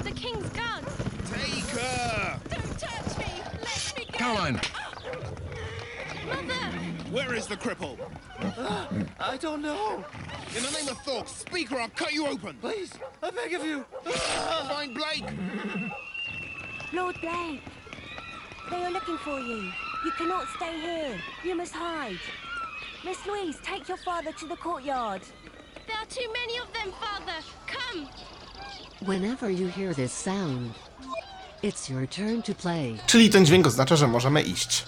The 0.05 0.11
king's 0.11 0.49
guard. 0.53 0.85
Take 1.31 1.81
her! 1.81 2.39
Don't 2.51 2.81
touch 2.81 3.19
me. 3.19 3.25
Let 3.63 3.95
me 3.99 4.05
go. 4.05 4.19
Caroline! 4.19 4.61
Ah! 4.75 4.91
Mother. 6.27 7.13
Where 7.13 7.39
is 7.39 7.47
the 7.47 7.57
cripple? 7.57 7.97
I 9.35 9.39
don't 9.39 9.63
know. 9.63 10.05
In 10.57 10.63
the 10.65 10.73
name 10.73 10.89
of 10.89 10.99
Thor, 11.05 11.25
speak 11.27 11.71
or 11.71 11.79
I'll 11.81 11.97
cut 11.97 12.13
you 12.13 12.27
open. 12.27 12.57
Please, 12.61 12.91
I 13.23 13.31
beg 13.31 13.55
of 13.55 13.65
you. 13.65 13.85
Find 14.69 14.93
Blake. 14.95 15.25
Lord 16.93 17.21
Blake, 17.21 17.61
they 18.71 18.85
are 18.85 18.91
looking 18.91 19.19
for 19.19 19.39
you. 19.41 19.71
You 20.05 20.11
cannot 20.19 20.47
stay 20.57 20.81
here. 20.81 21.19
You 21.45 21.55
must 21.57 21.73
hide. 21.75 22.19
Miss 23.05 23.27
Louise, 23.27 23.59
take 23.63 23.89
your 23.89 23.99
father 23.99 24.33
to 24.33 24.47
the 24.47 24.57
courtyard. 24.57 25.23
There 25.87 25.97
are 25.97 26.07
too 26.07 26.29
many 26.33 26.59
of 26.59 26.73
them, 26.73 26.93
father. 27.01 27.39
Come. 27.67 28.09
Whenever 29.07 29.51
you 29.51 29.67
hear 29.67 29.93
this 29.93 30.13
sound, 30.13 30.73
it's 31.63 31.91
your 31.91 32.07
turn 32.07 32.43
to 32.43 32.55
play. 32.55 32.99
Czyli 33.07 33.31
ten 33.31 33.47
dźwięk 33.47 33.67
oznacza, 33.67 33.97
że 33.97 34.09
możemy 34.09 34.43
iść. 34.43 34.85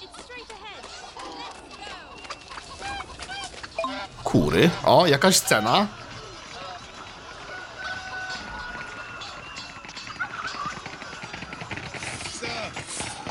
It's 0.00 0.24
straight 0.24 0.50
ahead. 0.50 0.84
Let's 3.86 4.41
go. 4.52 4.58
Kury. 4.58 4.70
O, 4.84 5.06
jakaś 5.06 5.36
scena. 5.36 5.86
Sir, 12.30 12.70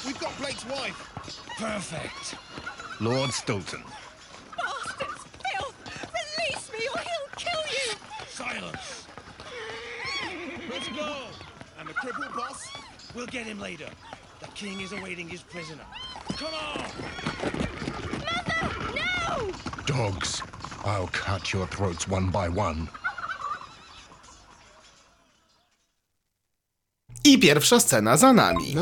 we've 0.06 0.20
got 0.20 0.38
Blake's 0.40 0.66
wife. 0.66 1.10
Perfect. 1.58 2.36
Lord 3.00 3.34
Stoughton. 3.34 3.84
Bastards! 4.58 5.24
Phil! 5.44 5.74
Release 6.14 6.72
me 6.72 6.88
or 6.94 7.00
he'll 7.00 7.30
kill 7.36 7.64
you! 7.72 7.96
Silence. 8.30 9.08
Let's 10.70 10.90
go. 10.90 11.16
And 11.80 11.90
the 11.90 11.94
cripple 11.94 12.36
boss? 12.36 12.68
We'll 13.16 13.28
get 13.28 13.46
him 13.46 13.60
later. 13.60 13.90
The 14.40 14.48
king 14.48 14.82
is 14.82 14.92
awaiting 14.92 15.30
his 15.30 15.42
prisoner. 15.42 15.86
Come 16.38 16.54
on. 16.54 16.86
Mother! 18.20 18.70
No! 18.96 19.52
Dogs. 19.86 20.42
I'll 20.84 21.08
cut 21.26 21.54
your 21.54 21.68
throats 21.68 22.08
one 22.12 22.32
by 22.32 22.62
one. 22.62 22.88
I 27.24 27.40
pierwsza 27.40 27.80
scena 27.80 28.18
za 28.18 28.34
nami. 28.34 28.76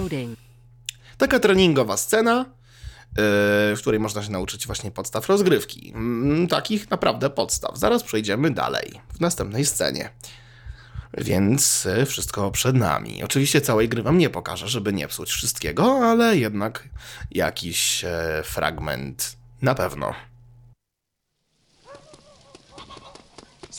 Taka 1.18 1.40
treningowa 1.40 1.98
scena, 1.98 2.38
yy, 2.38 2.46
w 3.76 3.78
której 3.82 4.00
można 4.00 4.24
się 4.24 4.32
nauczyć 4.32 4.68
właśnie 4.68 4.92
podstaw 4.92 5.30
rozgrywki. 5.30 5.92
Mm, 5.96 6.48
takich 6.48 6.90
naprawdę 6.90 7.30
podstaw. 7.30 7.78
Zaraz 7.78 8.04
przejdziemy 8.04 8.52
dalej, 8.52 9.02
w 9.14 9.20
następnej 9.20 9.66
scenie. 9.66 10.10
Więc 11.18 11.86
yy, 11.86 12.06
wszystko 12.06 12.52
przed 12.52 12.76
nami. 12.76 13.24
Oczywiście 13.24 13.62
całej 13.62 13.90
gry 13.90 14.04
wam 14.04 14.18
nie 14.18 14.30
pokażę, 14.30 14.68
żeby 14.68 14.94
nie 14.94 15.08
psuć 15.08 15.30
wszystkiego, 15.30 16.10
ale 16.10 16.38
jednak 16.38 16.90
jakiś 17.32 18.04
e, 18.04 18.42
fragment 18.46 19.38
na 19.62 19.76
pewno. 19.76 20.14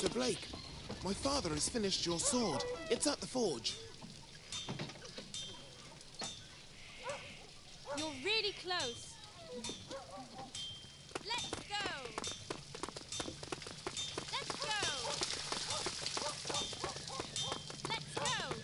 Sir 0.00 0.08
Blake, 0.08 0.48
my 1.04 1.12
father 1.12 1.50
has 1.50 1.68
finished 1.68 2.06
your 2.06 2.18
sword. 2.18 2.64
It's 2.88 3.06
at 3.06 3.20
the 3.20 3.26
forge. 3.26 3.76
You're 7.98 8.08
really 8.24 8.54
close. 8.64 9.12
Let's 11.28 11.50
go. 11.68 11.90
Let's 14.32 14.52
go. 14.64 14.80
Let's 17.90 18.14
go. 18.14 18.54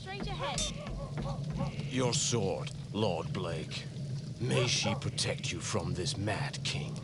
Straight 0.00 0.26
ahead. 0.26 0.62
Your 1.90 2.14
sword, 2.14 2.70
Lord 2.94 3.30
Blake. 3.34 3.84
May 4.48 4.66
she 4.66 4.94
protect 4.94 5.52
you 5.52 5.58
from 5.60 5.94
this 5.94 6.16
mad 6.18 6.58
king. 6.64 6.94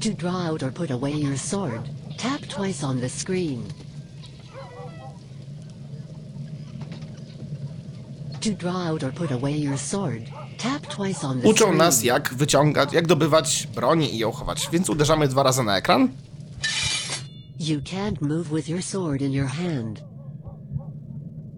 To 0.00 0.12
draw 0.12 0.46
out 0.48 0.62
or 0.62 0.70
put 0.70 0.90
away 0.90 1.12
your 1.12 1.36
sword, 1.36 1.80
tap 2.18 2.42
twice 2.48 2.82
on 2.84 3.00
the 3.00 3.08
screen. 3.08 3.64
To 8.40 8.52
draw 8.54 8.88
out 8.88 9.02
or 9.02 9.10
put 9.12 9.30
away 9.30 9.52
your 9.52 9.76
sword, 9.78 10.28
Tap 10.58 10.82
twice 10.88 11.24
on 11.24 11.40
the 11.40 11.48
Uczą 11.48 11.64
screen. 11.64 11.76
nas, 11.78 12.02
jak 12.04 12.34
wyciągać, 12.34 12.92
jak 12.92 13.06
dobywać 13.06 13.68
broni 13.74 14.14
i 14.14 14.18
ją 14.18 14.32
chować, 14.32 14.68
więc 14.72 14.90
uderzamy 14.90 15.28
dwa 15.28 15.42
razy 15.42 15.62
na 15.62 15.76
ekran. 15.76 16.08
You 17.58 17.80
can't 17.80 18.20
move 18.22 18.48
with 18.54 18.68
your 18.68 18.82
sword 18.82 19.22
in 19.22 19.32
your 19.32 19.48
hand. 19.48 20.02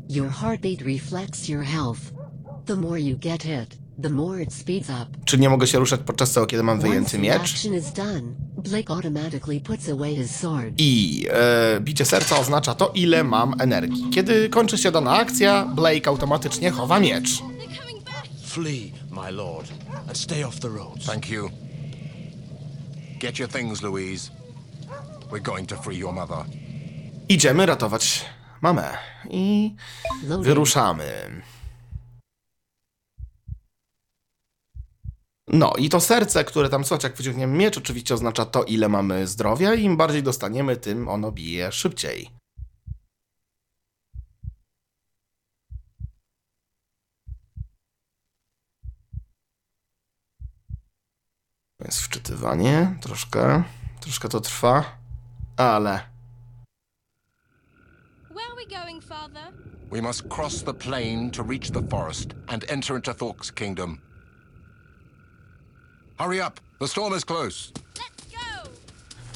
Your 0.09 0.31
heartbeat 0.31 0.81
reflects 0.83 1.49
your 1.49 1.63
health. 1.65 2.13
The 2.67 2.77
more 2.77 3.01
you 3.01 3.17
get 3.17 3.43
hit, 3.43 3.78
the 4.03 4.09
more 4.11 4.43
it 4.43 4.53
speeds 4.55 4.89
up. 4.91 5.07
Czy 5.25 5.39
nie 5.39 5.49
mogę 5.49 5.67
się 5.67 5.79
ruszać 5.79 6.01
podczas 6.07 6.33
tego, 6.33 6.47
kiedy 6.47 6.63
mam 6.63 6.81
wyjęty 6.81 7.19
miecz? 7.19 7.37
action 7.37 7.75
is 7.75 7.93
done, 7.93 8.23
Blake 8.57 8.91
automatically 8.91 9.61
puts 9.61 9.89
away 9.89 10.17
his 10.17 10.37
sword. 10.37 10.75
I 10.79 11.27
e, 11.31 11.81
bicie 11.81 12.05
serca 12.05 12.39
oznacza 12.39 12.75
to, 12.75 12.91
ile 12.95 13.25
mam 13.25 13.55
energii. 13.61 14.11
Kiedy 14.11 14.49
kończy 14.49 14.79
się 14.79 14.91
dana 14.91 15.13
akcja, 15.13 15.65
Blake 15.75 16.07
automatycznie 16.11 16.71
chowa 16.71 17.01
miecz. 17.01 17.43
Flee, 18.47 18.93
my 19.11 19.31
lord, 19.33 19.69
and 20.09 20.19
stay 20.19 20.45
off 20.45 20.61
the 20.61 20.69
roads. 20.69 21.07
Thank 21.07 21.31
you. 21.31 21.51
Get 23.21 23.39
your 23.39 23.49
things, 23.49 23.83
Louise. 23.83 24.31
We're 25.31 25.43
going 25.43 25.69
to 25.69 25.77
free 25.77 25.99
your 25.99 26.15
mother. 26.15 26.45
Idziemy 27.29 27.67
ratować 27.67 28.25
mamę. 28.63 28.89
I 29.31 29.75
Loading. 30.23 30.47
wyruszamy. 30.47 31.05
No 35.51 35.73
i 35.79 35.89
to 35.89 36.01
serce, 36.01 36.45
które 36.45 36.69
tam 36.69 36.85
słychać, 36.85 37.05
jak 37.05 37.17
wyciągniemy 37.17 37.57
miecz, 37.57 37.79
oczywiście 37.79 38.15
oznacza 38.15 38.45
to, 38.45 38.65
ile 38.65 38.89
mamy 38.89 39.27
zdrowia. 39.27 39.75
Im 39.75 39.97
bardziej 39.97 40.23
dostaniemy, 40.23 40.77
tym 40.77 41.09
ono 41.09 41.33
bije 41.33 41.73
szybciej. 41.73 42.31
To 51.77 51.85
jest 51.85 52.01
wczytywanie, 52.01 52.99
troszkę, 53.01 53.63
troszkę 54.01 54.29
to 54.29 54.41
trwa, 54.41 54.99
ale 55.57 56.01
Where 58.31 58.47
are 58.53 58.57
we 58.57 58.85
going, 58.85 59.05
father? 59.05 59.53
We 59.91 60.03
must 60.03 60.29
cross 60.29 60.65
the 60.65 60.75
plain 60.75 61.31
to 61.31 61.43
reach 61.43 61.71
the 61.71 61.83
forest 61.91 62.29
and 62.47 62.65
enter 62.69 62.97
into 62.97 63.15
Thork's 63.15 63.55
kingdom. 63.55 64.08
Hurry 66.19 66.41
up! 66.41 66.61
The 66.81 66.89
storm 66.89 67.13
is 67.13 67.25
close. 67.25 67.73
Let's 67.97 68.25
go. 68.33 68.71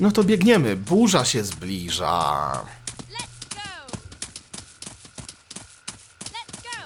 No 0.01 0.11
to 0.11 0.25
biegniemy, 0.25 0.77
burza 0.77 1.25
się 1.25 1.43
zbliża. 1.45 2.65
Let's 3.11 3.49
go. 3.55 3.87
Let's 6.33 6.63
go. 6.63 6.77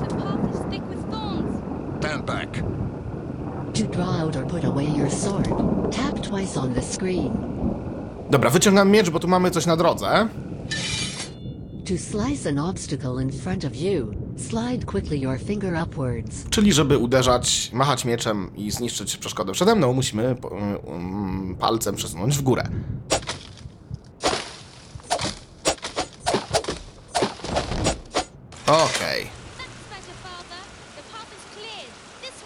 The 0.00 0.14
path 0.14 0.54
is 0.54 0.60
thick 0.70 0.82
with 0.88 1.10
thorns. 1.10 1.60
Stand 2.00 2.24
back. 2.26 2.62
To 3.74 3.82
draw 3.86 4.22
out 4.22 4.36
or 4.36 4.46
put 4.46 4.64
away 4.64 4.84
your 4.84 5.10
sword, 5.10 5.48
tap 5.92 6.22
twice 6.22 6.60
on 6.60 6.74
the 6.74 6.82
screen. 6.82 7.32
Dobra, 8.30 8.50
wyciągam 8.50 8.90
miecz, 8.90 9.10
bo 9.10 9.20
tu 9.20 9.28
mamy 9.28 9.50
coś 9.50 9.66
na 9.66 9.76
drodze. 9.76 10.28
To 11.86 11.98
slice 11.98 12.48
an 12.48 12.58
obstacle 12.58 13.22
in 13.22 13.32
front 13.32 13.64
of 13.64 13.76
you, 13.76 14.14
slide 14.36 14.86
quickly 14.86 15.18
your 15.18 15.38
finger 15.38 15.74
upwards. 15.82 16.44
Czyli 16.50 16.72
żeby 16.72 16.98
uderzać, 16.98 17.70
machać 17.72 18.04
mieczem 18.04 18.56
i 18.56 18.70
zniszczyć 18.70 19.16
przeszkodę 19.16 19.52
przede 19.52 19.74
mną, 19.74 19.92
musimy 19.92 20.36
um, 20.42 21.56
palcem 21.60 21.96
przesunąć 21.96 22.38
w 22.38 22.42
górę. 22.42 22.68
Okej. 28.66 29.26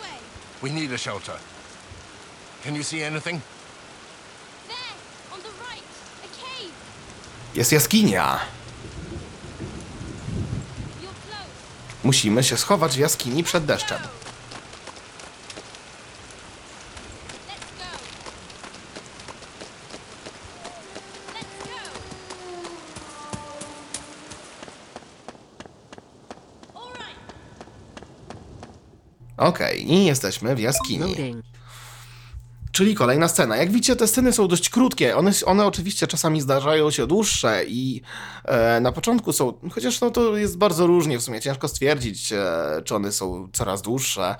Way. 0.01 0.19
We 0.63 0.71
need 0.81 0.93
a 0.93 0.99
shelter. 0.99 1.35
Can 2.65 2.75
you 2.75 2.85
see 2.85 3.05
anything? 3.05 3.41
There. 4.69 4.77
On 5.35 5.41
the 5.41 5.49
right. 5.49 5.85
A 6.25 6.29
cave. 6.29 6.73
Jest 7.55 7.73
jaskinia. 7.73 8.41
You're 11.03 11.09
close. 11.27 11.57
Musimy 12.05 12.45
się 12.45 12.57
schować 12.57 12.97
w 12.97 12.99
jaskini 12.99 13.45
przed 13.45 13.65
deszczem. 13.65 13.99
Okej, 29.37 29.93
i 29.93 30.05
jesteśmy 30.05 30.57
w 30.57 30.61
jaskini. 30.61 30.99
Loading. 30.99 31.50
Czyli 32.81 32.95
kolejna 32.95 33.29
scena. 33.29 33.57
Jak 33.57 33.71
widzicie, 33.71 33.97
te 33.97 34.07
sceny 34.09 34.33
są 34.33 34.49
dość 34.49 34.71
krótkie. 34.71 35.17
One, 35.17 35.31
one 35.47 35.67
oczywiście 35.67 36.07
czasami 36.07 36.41
zdarzają 36.41 36.91
się 36.91 37.07
dłuższe 37.07 37.65
i 37.67 38.03
e, 38.45 38.81
na 38.81 38.93
początku 38.93 39.33
są, 39.33 39.53
chociaż 39.73 40.01
no 40.01 40.11
to 40.11 40.37
jest 40.37 40.59
bardzo 40.59 40.87
różnie, 40.87 41.19
w 41.19 41.23
sumie 41.23 41.41
ciężko 41.41 41.69
stwierdzić, 41.69 42.33
e, 42.33 42.83
czy 42.85 42.95
one 42.95 43.13
są 43.13 43.49
coraz 43.53 43.83
dłuższe. 43.83 44.37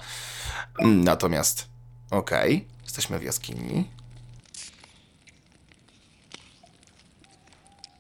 Mm, 0.79 1.05
Natomiast, 1.05 1.69
okej, 2.11 2.67
jesteśmy 2.85 3.19
w 3.19 3.23
jaskini. 3.23 3.85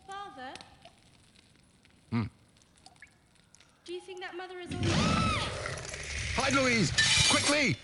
Father? 0.06 0.52
Do 3.86 3.92
you 3.92 4.00
think 4.06 4.20
that 4.20 4.34
mother 4.36 4.60
is 4.60 4.74
all 6.36 6.44
Hide, 6.44 6.60
Louise! 6.60 6.92
Quickly! 7.30 7.76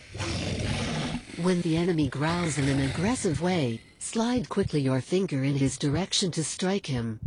When 1.43 1.61
the 1.61 1.77
enemy 1.77 2.09
growls 2.09 2.57
in 2.57 2.67
an 2.69 2.81
aggressive 2.81 3.43
way, 3.43 3.81
slide 3.99 4.49
quickly 4.49 4.81
your 4.81 5.03
finger 5.03 5.45
in 5.45 5.55
his 5.55 5.77
direction 5.77 6.31
to 6.31 6.43
strike 6.43 6.87
him. 6.87 7.21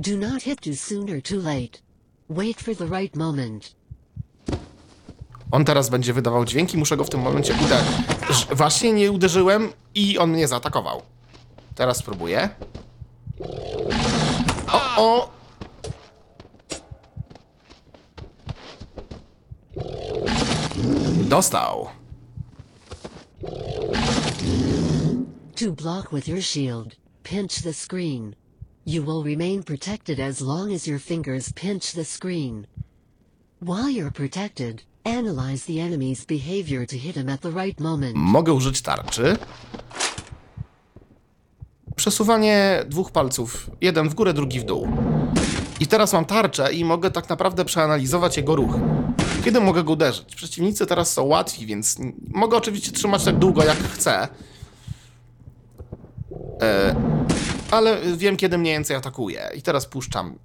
Do 0.00 0.16
not 0.16 0.42
hit 0.42 0.60
too 0.60 0.74
soon 0.74 1.10
or 1.10 1.20
too 1.20 1.40
late. 1.40 1.80
Wait 2.28 2.60
for 2.60 2.72
the 2.72 2.86
right 2.86 3.16
moment. 3.16 3.74
On 5.50 5.64
teraz 5.64 5.88
będzie 5.88 6.12
wydawał 6.12 6.44
dźwięki, 6.44 6.78
muszę 6.78 6.96
go 6.96 7.04
w 7.04 7.10
tym 7.10 7.20
momencie 7.20 7.54
uderzyć. 7.64 8.46
Właśnie 8.56 8.92
nie 8.92 9.12
uderzyłem 9.12 9.72
i 9.94 10.18
on 10.18 10.30
mnie 10.30 10.48
zaatakował. 10.48 11.02
Teraz 11.74 11.96
spróbuję. 11.96 12.48
O, 14.72 14.96
o! 14.96 15.30
Dostał. 21.28 21.99
To 25.60 25.72
block 25.72 26.10
with 26.10 26.26
your 26.26 26.40
shield, 26.40 26.96
pinch 27.22 27.62
the 27.62 27.72
screen. 27.72 28.34
You 28.86 29.02
will 29.02 29.22
remain 29.22 29.62
protected 29.62 30.18
as 30.18 30.40
long 30.40 30.72
as 30.72 30.86
your 30.86 30.98
fingers 30.98 31.52
pinch 31.52 31.92
the 31.92 32.04
screen. 32.04 32.66
While 33.62 33.90
you're 33.90 34.10
protected, 34.10 34.82
analyze 35.04 35.66
the 35.66 35.80
enemy's 35.80 36.24
behavior 36.24 36.86
to 36.86 36.96
hit 36.96 37.16
him 37.16 37.28
at 37.28 37.40
the 37.40 37.50
right 37.50 37.80
moment. 37.80 38.16
Mogę 38.16 38.52
użyć 38.52 38.82
tarczy. 38.82 39.36
Przesuwanie 41.96 42.84
dwóch 42.88 43.10
palców, 43.10 43.70
jeden 43.80 44.08
w 44.08 44.14
górę, 44.14 44.32
drugi 44.34 44.60
w 44.60 44.64
dół. 44.64 44.88
I 45.80 45.86
teraz 45.86 46.12
mam 46.12 46.24
tarczę 46.24 46.72
i 46.72 46.84
mogę 46.84 47.10
tak 47.10 47.28
naprawdę 47.28 47.64
przeanalizować 47.64 48.36
jego 48.36 48.56
ruch. 48.56 48.74
Kiedy 49.44 49.60
mogę 49.60 49.84
go 49.84 49.92
uderzyć? 49.92 50.34
Przeciwnicy 50.34 50.86
teraz 50.86 51.12
są 51.12 51.22
łatwi, 51.22 51.66
więc 51.66 51.96
mogę 52.28 52.56
oczywiście 52.56 52.92
trzymać 52.92 53.24
tak 53.24 53.38
długo 53.38 53.64
jak 53.64 53.78
chcę. 53.78 54.28
E, 56.60 56.94
ale 57.70 57.98
wiem, 58.16 58.36
kiedy 58.36 58.58
mniej 58.58 58.74
więcej 58.74 58.96
atakuje. 58.96 59.50
I 59.54 59.62
teraz 59.62 59.86
puszczam. 59.86 60.38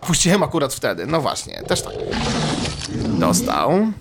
Puściłem 0.00 0.42
akurat 0.42 0.74
wtedy. 0.74 1.06
No 1.06 1.20
właśnie, 1.20 1.62
też 1.62 1.82
tak. 1.82 1.94
Dostał. 3.18 3.92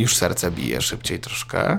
Już 0.00 0.16
serce 0.16 0.50
bije 0.50 0.82
szybciej 0.82 1.20
troszkę. 1.20 1.78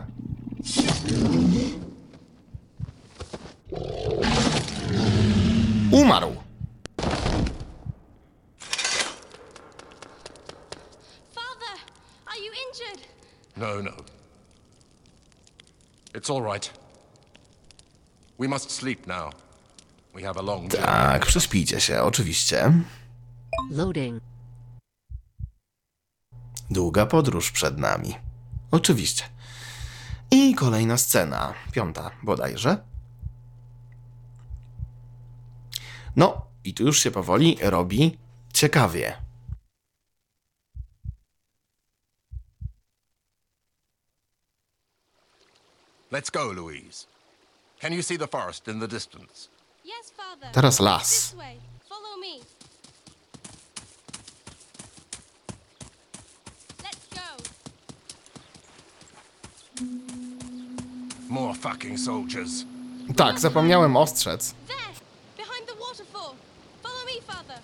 Umarł. 5.92 6.36
Father, 11.36 11.78
are 12.26 12.40
you 12.40 12.52
injured? 12.68 13.08
No, 13.58 13.82
no. 13.82 13.92
It's 16.14 16.30
all 16.30 16.54
right. 16.54 16.74
We 18.40 18.48
must 18.48 18.72
sleep 18.72 19.08
now. 19.08 19.32
We 20.16 20.24
have 20.24 20.40
a 20.40 20.42
long. 20.42 20.72
Tak, 20.72 21.26
prześpijcie 21.26 21.82
się, 21.82 22.02
oczywiście. 22.02 22.74
Loading. 23.72 24.24
Długa 26.72 27.06
podróż 27.06 27.52
przed 27.52 27.78
nami. 27.78 28.16
Oczywiście. 28.72 29.24
I 30.32 30.56
kolejna 30.56 30.98
scena, 30.98 31.54
piąta 31.72 32.12
bodajże. 32.24 32.78
No, 36.16 36.46
i 36.64 36.74
tu 36.74 36.84
już 36.84 37.00
się 37.00 37.12
powoli 37.12 37.58
robi 37.62 38.18
ciekawie. 38.54 39.22
Let's 46.12 46.30
go, 46.30 46.52
Louise. 46.52 47.08
Can 47.80 47.94
you 47.94 48.04
see 48.04 48.18
the 48.18 48.28
forest 48.28 48.68
in 48.68 48.80
the 48.80 48.88
distance? 48.88 49.50
Yes, 49.86 50.12
Father. 50.12 50.52
Teraz 50.52 50.80
las. 50.80 51.10
This 51.10 51.34
way. 51.38 51.58
Follow 51.90 52.18
me. 52.18 52.40
Let's 56.84 57.08
go. 57.16 57.44
More 61.32 61.54
fucking 61.54 62.00
soldiers. 62.00 62.66
Tak, 63.16 63.40
zapomniałem 63.40 63.98
ostrzec. 63.98 64.54
There, 64.68 64.78
behind 65.38 65.68
the 65.68 65.74
waterfall. 65.80 66.36
Follow 66.84 67.06
me, 67.06 67.34
Father. 67.34 67.60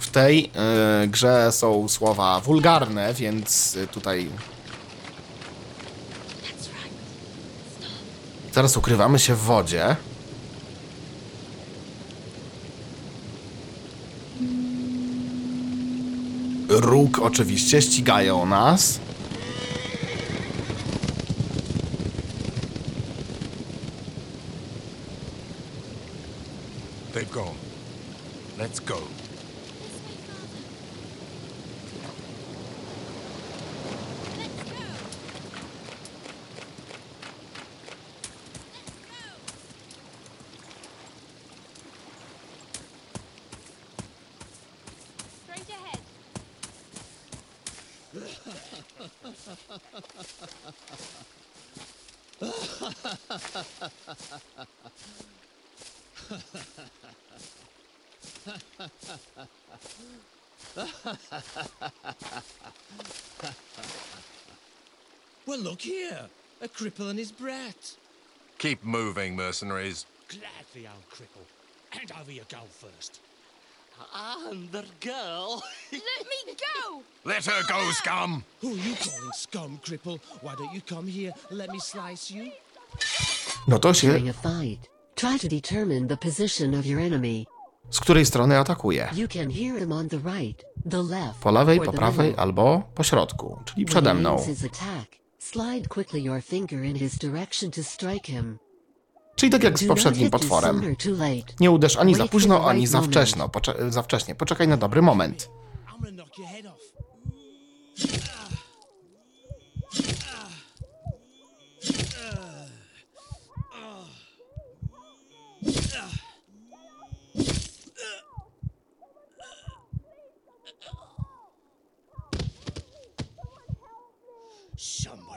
W 0.00 0.10
tej 0.10 0.50
y, 1.04 1.08
grze 1.08 1.52
są 1.52 1.88
słowa 1.88 2.40
wulgarne, 2.40 3.14
więc 3.14 3.76
y, 3.76 3.86
tutaj 3.86 4.28
That's 6.42 6.68
right. 6.82 6.94
Teraz 8.52 8.76
ukrywamy 8.76 9.18
się 9.18 9.34
w 9.34 9.40
wodzie. 9.40 9.96
Róg 16.68 17.18
oczywiście 17.18 17.82
ścigają 17.82 18.46
nas. 18.46 19.05
Well, 65.46 65.60
look 65.60 65.82
here. 65.82 66.26
A 66.60 66.66
cripple 66.68 67.08
and 67.08 67.18
his 67.18 67.30
brat. 67.30 67.96
Keep 68.58 68.84
moving, 68.84 69.36
mercenaries. 69.36 70.04
Gladly, 70.28 70.88
old 70.88 71.08
cripple. 71.08 71.46
Hand 71.90 72.12
over 72.20 72.32
your 72.32 72.44
gold 72.48 72.68
first. 72.68 73.20
And 74.14 74.70
the 74.72 74.84
girl. 75.00 75.62
Let 75.92 76.02
me 76.02 76.54
go! 76.54 77.02
Let 77.24 77.44
her 77.46 77.62
go, 77.68 77.90
scum! 77.92 78.44
Who 78.60 78.74
are 78.74 78.76
you 78.76 78.94
calling 78.96 79.32
scum, 79.32 79.80
cripple? 79.84 80.20
Why 80.40 80.54
don't 80.56 80.74
you 80.74 80.80
come 80.80 81.06
here? 81.06 81.32
Let 81.50 81.70
me 81.70 81.78
slice 81.78 82.30
you. 82.30 82.50
No 83.68 83.78
to 83.78 83.94
się 83.94 84.08
During 84.08 84.28
a 84.28 84.32
fight, 84.32 84.90
try 85.14 85.38
to 85.40 85.48
determine 85.48 86.06
the 86.08 86.16
position 86.16 86.74
of 86.74 86.86
your 86.86 87.00
enemy. 87.00 87.44
z 87.90 88.00
której 88.00 88.26
strony 88.26 88.58
atakuje. 88.58 89.08
You 89.16 89.28
can 89.28 89.50
hear 89.50 89.78
him 89.78 89.92
on 89.92 90.08
the 90.08 90.16
right, 90.18 90.64
the 90.90 91.02
left, 91.02 91.38
Po 91.40 91.50
lewej, 91.50 91.78
or 91.80 91.86
po 91.86 91.92
the 91.92 91.98
prawej 91.98 92.26
middle. 92.28 92.42
albo 92.42 92.82
po 92.94 93.02
środku, 93.02 93.58
czyli 93.64 93.84
przede 93.84 94.14
mną. 94.14 94.30
aims 94.30 94.46
his 94.46 94.64
attack, 94.64 95.08
slide 95.38 95.88
quickly 95.88 96.20
your 96.20 96.42
finger 96.42 96.84
in 96.84 96.96
his 96.98 97.18
direction 97.18 97.70
to 97.70 97.82
strike 97.84 98.26
him. 98.32 98.58
Czyli 99.36 99.52
tak 99.52 99.62
jak 99.62 99.78
z 99.78 99.86
poprzednim 99.88 100.30
potworem. 100.30 100.76
or 100.78 100.96
too 100.96 101.12
late. 101.12 101.52
Nie 101.60 101.70
uderz 101.70 101.96
ani 101.96 102.14
za 102.14 102.28
późno, 102.28 102.68
ani 102.68 102.86
za 102.86 103.02
wcześnie. 103.02 103.42
Pocze- 103.42 103.90
za 103.90 104.02
wcześnie. 104.02 104.34
Poczekaj 104.34 104.68
na 104.68 104.76
dobry 104.76 105.02
moment. 105.02 105.48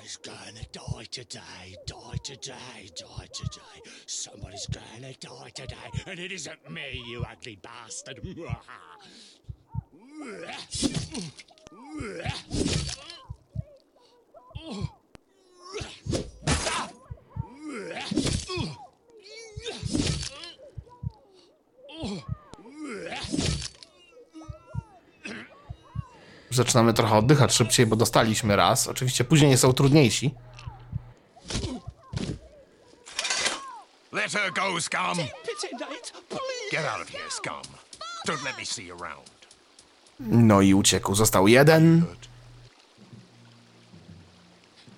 Somebody's 0.10 0.44
gonna 0.44 0.66
die 0.72 1.04
today, 1.12 1.76
die 1.86 2.18
today, 2.24 2.90
die 2.96 3.28
today. 3.32 3.92
Somebody's 4.08 4.66
gonna 4.66 5.14
die 5.20 5.52
today, 5.54 5.76
and 6.08 6.20
it 6.20 6.32
isn't 6.32 6.72
me, 6.72 7.04
you 7.08 7.24
ugly 7.30 7.60
bastard. 7.62 8.20
Zaczynamy 26.60 26.94
trochę 26.94 27.18
oddychać 27.18 27.54
szybciej, 27.54 27.86
bo 27.86 27.96
dostaliśmy 27.96 28.56
raz. 28.56 28.88
Oczywiście 28.88 29.24
później 29.24 29.58
są 29.58 29.74
trudniejsi. 29.74 30.34
Let 34.12 34.32
her 34.32 34.54
go, 34.54 34.82
scum! 34.82 35.18
Get 36.72 36.86
out 36.86 37.02
of 37.02 37.10
here, 37.10 37.30
scum. 37.30 37.62
Don't 38.28 38.44
let 38.44 38.58
me 38.58 38.66
see 38.66 38.86
you 38.86 39.04
around. 39.04 39.30
No 40.20 40.62
i 40.62 40.74
uciekł. 40.74 41.16
Został 41.16 41.48
jeden. 41.48 42.06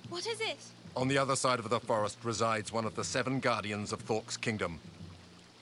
What 0.10 0.20
is 0.20 0.26
it? 0.28 0.58
On 0.96 1.10
the 1.10 1.22
other 1.22 1.38
side 1.38 1.60
of 1.60 1.70
the 1.70 1.80
forest 1.80 2.18
resides 2.26 2.74
one 2.74 2.88
of 2.88 2.94
the 2.94 3.04
seven 3.04 3.40
guardians 3.40 3.94
of 3.94 4.04
Thork's 4.04 4.40
kingdom. 4.40 4.80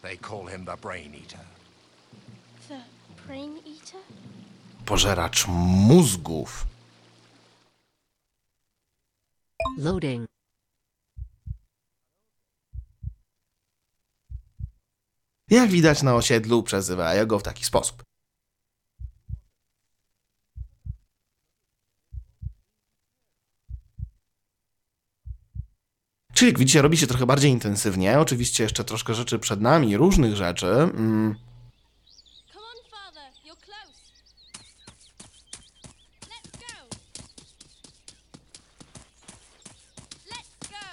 They 0.02 0.18
call 0.18 0.48
him 0.48 0.66
the 0.66 0.78
Brain 0.82 1.16
Eater. 1.16 1.46
The 2.68 2.82
brain 3.28 3.58
eater? 3.66 4.00
Pożeracz 4.90 5.48
mózgów. 5.88 6.66
Loading. 9.78 10.28
Jak 15.50 15.70
widać 15.70 16.04
na 16.04 16.16
osiedlu, 16.16 16.64
przezywają 16.64 17.26
go 17.26 17.40
w 17.40 17.44
taki 17.44 17.66
sposób. 17.66 18.04
Czyli 26.34 26.52
jak 26.52 26.60
widzicie, 26.60 26.82
robi 26.82 26.98
się 26.98 27.08
trochę 27.08 27.26
bardziej 27.26 27.52
intensywnie. 27.52 28.20
Oczywiście 28.20 28.64
jeszcze 28.64 28.84
troszkę 28.84 29.14
rzeczy 29.16 29.40
przed 29.40 29.62
nami, 29.62 29.98
różnych 29.98 30.36
rzeczy. 30.36 30.68
Mm, 30.68 31.36
Come 32.54 32.66
on, 32.66 32.78
Father. 32.92 33.28
You're 33.46 33.62
close. 33.66 34.00
Let's 36.32 36.52
go. 36.64 36.76
Let's 40.32 40.70
go. 40.70 40.86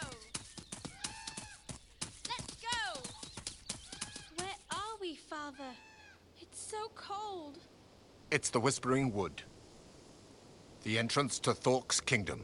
Let's 2.31 2.55
go. 2.67 3.01
Where 4.37 4.59
are 4.71 4.97
we, 5.01 5.15
Father? 5.31 5.73
It's 6.43 6.61
so 6.71 6.86
cold. 6.97 7.59
It's 8.31 8.51
the 8.51 8.61
Whispering 8.61 9.13
Wood. 9.13 9.43
The 10.85 10.99
entrance 10.99 11.39
to 11.41 11.55
Thork's 11.55 12.01
kingdom. 12.01 12.41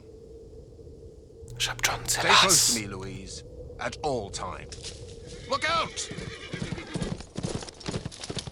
szepczący 1.59 2.11
Stay 2.19 2.23
close 2.31 2.45
las. 2.45 2.75
to 2.75 2.81
me, 2.81 2.87
Louise, 2.87 3.45
at 3.79 3.97
all 4.03 4.31
times. 4.31 4.95
Look 5.51 5.65
out! 5.71 6.09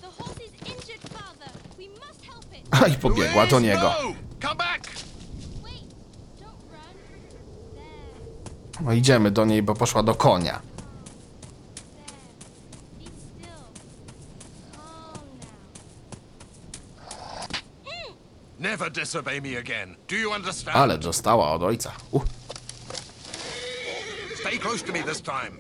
The 0.01 0.07
horse 0.19 0.41
is 0.45 0.53
injured, 0.67 1.01
Father. 1.13 1.51
We 1.79 1.89
must 1.89 2.25
help 2.25 2.45
it. 2.53 2.69
A 2.83 2.87
i 2.89 2.95
pobiegła 2.97 3.47
do 3.47 3.57
Louise, 3.57 3.69
niego. 3.69 3.95
No! 4.03 4.15
Come 4.49 4.57
back! 4.57 4.83
Wait. 5.65 5.95
Don't 6.41 6.63
run. 6.71 6.95
There. 7.75 8.85
No 8.85 8.93
idziemy 8.93 9.31
do 9.31 9.45
niej, 9.45 9.63
bo 9.63 9.75
poszła 9.75 10.03
do 10.03 10.15
konia. 10.15 10.61
Never 18.61 18.91
disobey 18.91 19.41
me 19.41 19.57
again. 19.57 19.97
Do 20.07 20.17
you 20.17 20.33
understand? 20.33 20.77
Ale 20.77 20.99
dostała 20.99 21.53
od 21.53 21.63
ojca. 21.63 21.93
Uh. 22.13 22.23
Stay 24.41 24.59
close 24.59 24.85
to 24.85 24.93
me 24.93 25.03
this 25.03 25.21
time. 25.23 25.59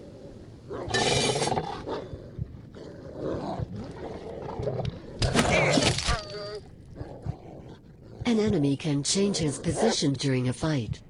An 8.26 8.38
enemy 8.38 8.76
can 8.76 9.02
change 9.02 9.38
his 9.38 9.58
position 9.58 10.12
during 10.12 10.48
a 10.48 10.52
fight. 10.52 11.00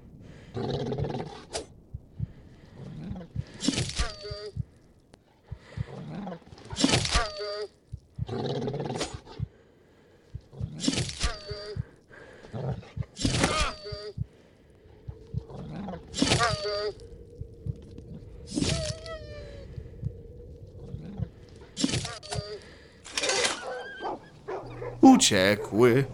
Uciekły. 25.02 26.04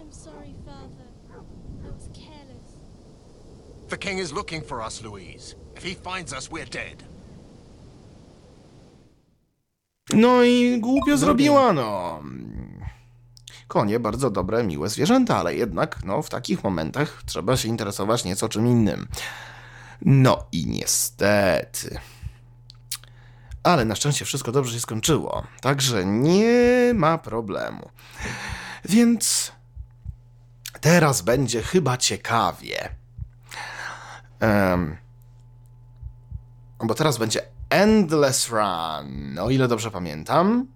I'm 0.00 0.12
sorry, 0.12 0.54
Father. 0.64 1.06
I 1.84 1.90
was 1.90 2.08
careless. 2.12 2.76
The 3.88 3.98
king 3.98 4.18
is 4.18 4.32
looking 4.32 4.62
for 4.62 4.82
us, 4.86 5.02
Louise. 5.02 5.56
If 5.76 5.84
he 5.84 5.94
finds 5.94 6.32
us, 6.32 6.50
we're 6.50 6.70
dead. 6.70 7.04
No 10.14 10.44
i 10.44 10.78
głupio 10.80 11.16
zrobiła, 11.16 11.72
no. 11.72 12.22
Konie 13.68 14.00
bardzo 14.00 14.30
dobre, 14.30 14.64
miłe 14.64 14.88
zwierzęta, 14.88 15.36
ale 15.36 15.54
jednak, 15.54 16.04
no, 16.04 16.22
w 16.22 16.30
takich 16.30 16.64
momentach 16.64 17.22
trzeba 17.26 17.56
się 17.56 17.68
interesować 17.68 18.24
nieco 18.24 18.48
czym 18.48 18.66
innym. 18.66 19.08
No 20.02 20.46
i 20.52 20.66
niestety. 20.66 21.98
Ale 23.62 23.84
na 23.84 23.94
szczęście 23.94 24.24
wszystko 24.24 24.52
dobrze 24.52 24.74
się 24.74 24.80
skończyło, 24.80 25.46
także 25.60 26.06
nie 26.06 26.92
ma 26.94 27.18
problemu. 27.18 27.90
Więc 28.84 29.52
teraz 30.80 31.22
będzie 31.22 31.62
chyba 31.62 31.96
ciekawie. 31.96 32.88
Em, 34.40 34.96
bo 36.78 36.94
teraz 36.94 37.18
będzie 37.18 37.42
Endless 37.70 38.48
Run, 38.50 39.38
o 39.38 39.50
ile 39.50 39.68
dobrze 39.68 39.90
pamiętam. 39.90 40.66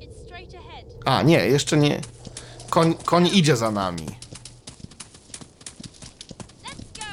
It's 0.00 0.24
straight 0.24 0.54
ahead. 0.54 0.93
A, 1.04 1.22
nie, 1.22 1.38
jeszcze 1.46 1.76
nie. 1.76 2.00
Koń, 2.70 2.94
koń 3.04 3.26
idzie 3.32 3.56
za 3.56 3.70
nami. 3.70 4.06
Let's 6.64 6.84
go! 6.92 7.04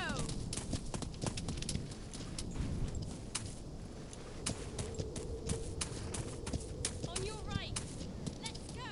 On 7.11 7.25
your 7.25 7.37
right. 7.47 7.79
Let's 8.41 8.71
go! 8.75 8.91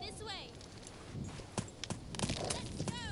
This 0.00 0.22
way. 0.26 0.50
Let's 2.42 2.84
go! 2.84 3.04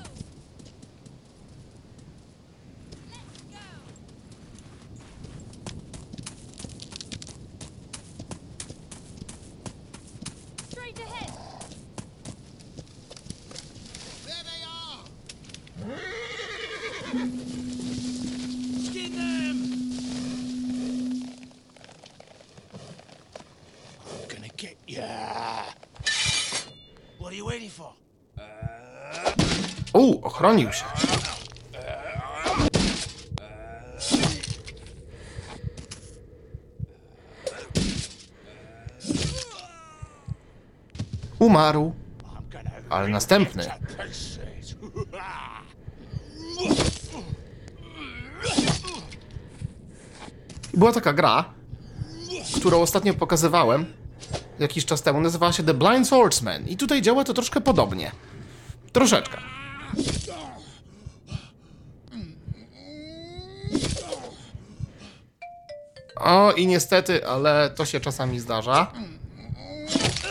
Let's 3.11 3.41
go! 3.51 3.65
Straight 10.69 10.99
ahead. 10.99 11.31
There 14.25 14.43
they 14.43 14.63
are! 14.65 15.03
Skin 18.85 19.11
them! 19.15 19.57
I'm 24.09 24.27
gonna 24.27 24.49
get 24.57 24.77
ya! 24.87 25.63
What 27.19 27.31
are 27.31 27.35
you 27.35 27.45
waiting 27.45 27.69
for? 27.69 27.93
U, 30.03 30.25
ochronił 30.25 30.73
się. 30.73 30.85
Umarł, 41.39 41.93
ale 42.89 43.07
następny. 43.07 43.65
Była 50.73 50.91
taka 50.91 51.13
gra, 51.13 51.53
którą 52.55 52.81
ostatnio 52.81 53.13
pokazywałem 53.13 53.85
jakiś 54.59 54.85
czas 54.85 55.01
temu. 55.01 55.21
Nazywała 55.21 55.53
się 55.53 55.63
The 55.63 55.73
Blind 55.73 56.07
Swordsman. 56.07 56.67
I 56.67 56.77
tutaj 56.77 57.01
działa 57.01 57.23
to 57.23 57.33
troszkę 57.33 57.61
podobnie. 57.61 58.11
Troszeczkę. 58.93 59.42
O, 66.23 66.51
i 66.51 66.67
niestety, 66.67 67.27
ale 67.27 67.69
to 67.69 67.85
się 67.85 67.99
czasami 67.99 68.39
zdarza, 68.39 68.91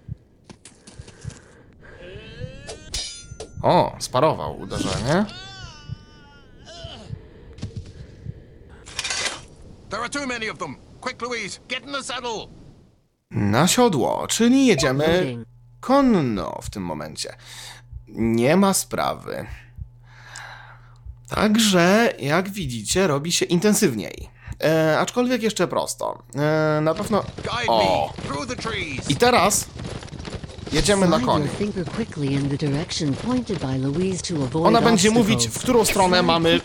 O, 3.63 3.93
sparował 4.11 4.61
uderzenie. 4.61 5.27
There 9.91 10.01
are 10.01 10.09
too 10.09 10.27
many 10.27 10.51
of 10.51 10.59
them. 10.59 10.77
Quick, 11.01 11.23
Louise, 11.23 11.61
get 11.69 11.87
in 11.87 11.93
the 11.93 12.03
saddle. 12.03 12.47
Na 13.31 13.69
siodło, 13.69 14.27
czyli 14.27 14.67
jedziemy 14.67 15.37
konno 15.81 16.59
w 16.63 16.71
tym 16.71 16.83
momencie. 16.83 17.37
Nie 18.09 18.57
ma 18.57 18.75
sprawy. 18.75 19.47
Także, 21.29 22.13
jak 22.19 22.49
widzicie, 22.49 23.07
robi 23.07 23.33
się 23.33 23.47
intensywniej. 23.47 24.31
E, 24.65 24.99
aczkolwiek 24.99 25.43
jeszcze 25.43 25.69
prosto. 25.69 26.23
E, 26.35 26.81
na 26.81 26.95
pewno. 26.95 27.25
O! 27.69 28.13
I 29.09 29.17
teraz 29.17 29.67
jedziemy 30.73 31.09
na 31.09 31.21
koniu. 31.21 31.47
Ona 34.67 34.81
będzie 34.83 35.11
mówić, 35.11 35.49
w 35.49 35.59
którą 35.59 35.85
stronę 35.85 36.23
mamy 36.23 36.61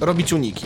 robić 0.00 0.32
uniki. 0.32 0.64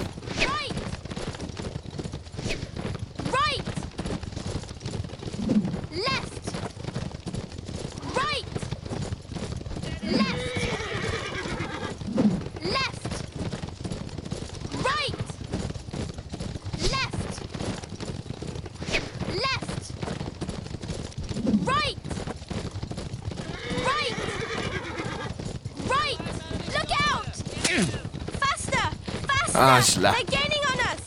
Faster! 27.77 28.91
Faster! 29.27 29.61
Ah, 29.61 29.83
szla. 29.83 30.13
They're 30.13 30.25
gaining 30.25 30.65
on 30.73 30.81
us! 30.81 31.01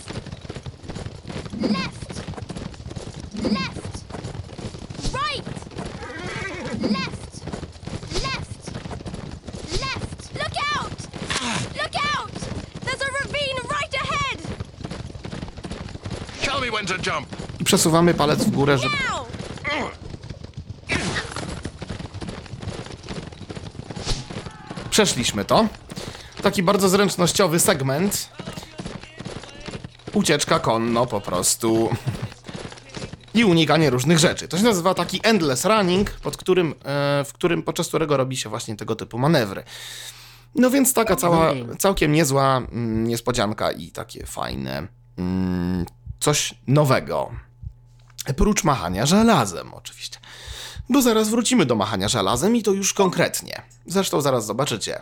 Left! 1.62 2.22
Left! 3.44 4.04
Right! 5.14 5.46
Left! 6.82 7.42
Left! 8.14 8.72
Left! 9.72 10.34
Look 10.36 10.56
out! 10.76 11.00
Look 11.76 11.96
out! 12.16 12.34
There's 12.84 13.02
a 13.02 13.12
ravine 13.24 13.58
right 13.72 13.94
ahead! 14.04 14.40
Tell 16.42 16.62
me 16.62 16.70
when 16.72 16.86
to 16.86 16.98
jump. 16.98 17.28
I 17.60 17.64
przesuwamy 17.64 18.14
palec 18.14 18.44
w 18.44 18.52
górę, 18.52 18.78
żeby... 18.78 18.96
Przeszliśmy 24.90 25.46
to. 25.46 25.68
Taki 26.44 26.64
bardzo 26.64 26.90
zręcznościowy 26.90 27.60
segment. 27.60 28.30
Ucieczka 30.14 30.60
konno 30.60 31.06
po 31.06 31.22
prostu. 31.22 31.90
I 33.34 33.46
unikanie 33.46 33.90
różnych 33.90 34.20
rzeczy. 34.20 34.48
To 34.48 34.58
się 34.58 34.64
nazywa 34.64 34.94
taki 34.94 35.20
endless 35.24 35.66
running, 35.66 36.12
pod 36.12 36.38
którym, 36.38 36.72
e, 36.72 37.24
w 37.24 37.34
którym 37.34 37.64
podczas 37.64 37.88
którego 37.88 38.18
robi 38.18 38.38
się 38.38 38.50
właśnie 38.50 38.76
tego 38.76 38.96
typu 38.96 39.18
manewry. 39.18 39.64
No 40.56 40.70
więc 40.70 40.94
taka 40.94 41.16
cała, 41.16 41.52
całkiem 41.80 42.12
niezła 42.12 42.58
mm, 42.58 43.08
niespodzianka 43.08 43.72
i 43.72 43.92
takie 43.92 44.26
fajne 44.26 44.88
mm, 45.18 45.86
coś 46.20 46.54
nowego. 46.68 47.32
Prócz 48.36 48.64
machania 48.64 49.06
żelazem, 49.06 49.74
oczywiście. 49.74 50.20
Bo 50.90 51.02
zaraz 51.02 51.30
wrócimy 51.30 51.66
do 51.66 51.76
machania 51.76 52.08
żelazem 52.08 52.56
i 52.56 52.64
to 52.64 52.72
już 52.72 52.94
konkretnie. 52.94 53.62
Zresztą 53.86 54.22
zaraz 54.22 54.46
zobaczycie. 54.46 55.00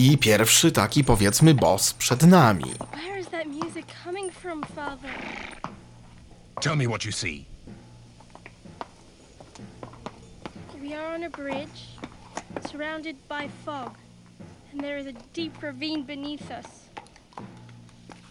I 0.00 0.18
pierwszy 0.18 0.72
taki 0.72 1.04
powiedzmy 1.04 1.54
boss 1.54 1.94
przed 1.94 2.22
nami. 2.22 2.74
Where 2.92 3.20
is 3.20 3.28
that 3.28 3.46
music 3.46 3.86
coming 4.04 4.32
from, 4.32 4.62
Father? 4.62 5.10
Tell 6.60 6.76
me 6.76 6.88
what 6.88 7.04
you 7.04 7.12
see. 7.12 7.44
We 10.82 10.94
are 10.94 11.14
on 11.14 11.24
a 11.24 11.30
bridge, 11.30 11.98
surrounded 12.70 13.16
by 13.28 13.48
fog, 13.64 13.90
and 14.72 14.80
there 14.80 15.00
is 15.00 15.06
a 15.06 15.12
deep 15.34 15.62
ravine 15.62 16.04
beneath 16.06 16.50
us. 16.50 16.66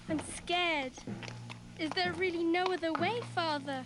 I'm 0.09 0.19
scared. 0.37 0.93
Is 1.79 1.89
there 1.91 2.13
really 2.13 2.43
no 2.43 2.63
other 2.63 2.93
way, 2.93 3.21
Father? 3.35 3.85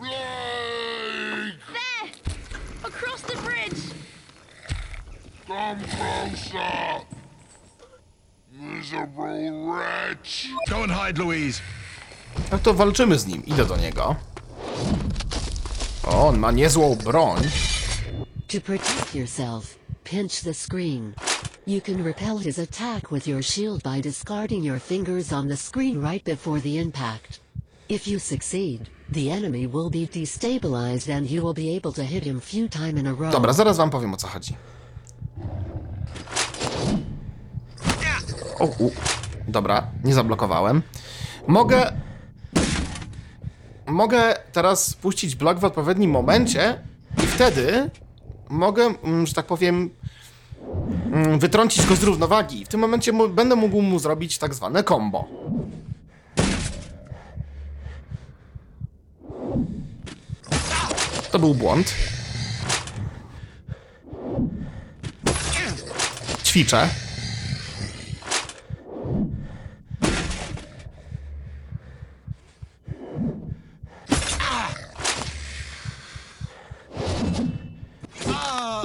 There! 0.00 1.52
Across 2.84 3.22
the 3.22 3.36
bridge! 3.36 3.82
Come 5.46 5.78
closer! 5.78 7.06
Miserable 8.52 9.66
wretch! 9.70 10.48
Go 10.68 10.82
and 10.82 10.90
hide, 10.92 11.18
Louise. 11.18 11.60
No 12.52 12.58
to 12.58 12.74
walczymy 12.74 13.18
z 13.18 13.26
nim. 13.26 13.42
Idę 13.46 13.64
do 13.64 13.76
niego. 13.76 14.16
O, 16.04 16.28
on 16.28 16.38
ma 16.38 16.52
niezłą 16.52 16.96
broń. 16.96 17.40
To 18.48 18.60
protect 18.60 19.14
yourself, 19.14 19.78
pinch 20.04 20.42
the 20.42 20.54
screen. 20.54 21.14
You 21.66 21.80
can 21.80 22.04
repel 22.04 22.38
his 22.38 22.58
attack 22.58 23.10
with 23.12 23.28
your 23.28 23.42
shield 23.42 23.82
by 23.82 24.00
discarding 24.00 24.64
your 24.64 24.80
fingers 24.80 25.32
on 25.32 25.48
the 25.48 25.56
screen 25.56 26.00
right 26.00 26.24
before 26.24 26.60
the 26.60 26.78
impact. 26.78 27.40
If 27.88 28.08
you 28.08 28.18
succeed, 28.18 28.80
the 29.12 29.30
enemy 29.30 29.66
will 29.66 29.90
be 29.90 30.06
destabilized 30.06 31.08
and 31.08 31.30
you 31.30 31.42
will 31.44 31.54
be 31.54 31.76
able 31.76 31.92
to 31.92 32.02
hit 32.02 32.24
him 32.24 32.40
few 32.40 32.68
time 32.68 32.98
in 32.98 33.06
a 33.06 33.14
row. 33.14 33.30
Dobra, 33.30 33.52
zaraz 33.52 33.76
wam 33.76 33.90
powiem 33.90 34.14
o 34.14 34.16
co 34.16 34.28
chodzi. 34.28 34.56
O, 38.58 38.64
u. 38.64 38.90
Dobra, 39.48 39.86
nie 40.04 40.14
zablokowałem. 40.14 40.82
Mogę... 41.46 41.92
Mogę 43.86 44.34
teraz 44.52 44.94
puścić 44.94 45.36
blok 45.36 45.58
w 45.58 45.64
odpowiednim 45.64 46.10
momencie 46.10 46.80
i 47.24 47.26
wtedy 47.26 47.90
mogę, 48.48 48.84
mm, 49.02 49.26
że 49.26 49.34
tak 49.34 49.46
powiem, 49.46 49.90
mm, 51.12 51.38
wytrącić 51.38 51.86
go 51.86 51.96
z 51.96 52.02
równowagi. 52.02 52.64
W 52.64 52.68
tym 52.68 52.80
momencie 52.80 53.12
będę 53.28 53.56
mógł 53.56 53.82
mu 53.82 53.98
zrobić 53.98 54.38
tak 54.38 54.54
zwane 54.54 54.84
combo. 54.84 55.24
To 61.30 61.38
był 61.38 61.54
błąd. 61.54 61.94
Ćwiczę. 66.44 66.88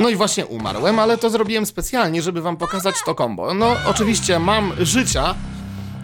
No 0.02 0.10
i 0.10 0.16
właśnie 0.16 0.46
umarłem, 0.46 1.00
ale 1.00 1.18
to 1.18 1.30
zrobiłem 1.30 1.66
specjalnie, 1.66 2.22
żeby 2.22 2.42
wam 2.42 2.58
pokazać 2.58 2.96
to 3.06 3.16
combo. 3.16 3.54
No, 3.54 3.76
oczywiście 3.86 4.40
mam 4.40 4.74
życia, 4.80 5.36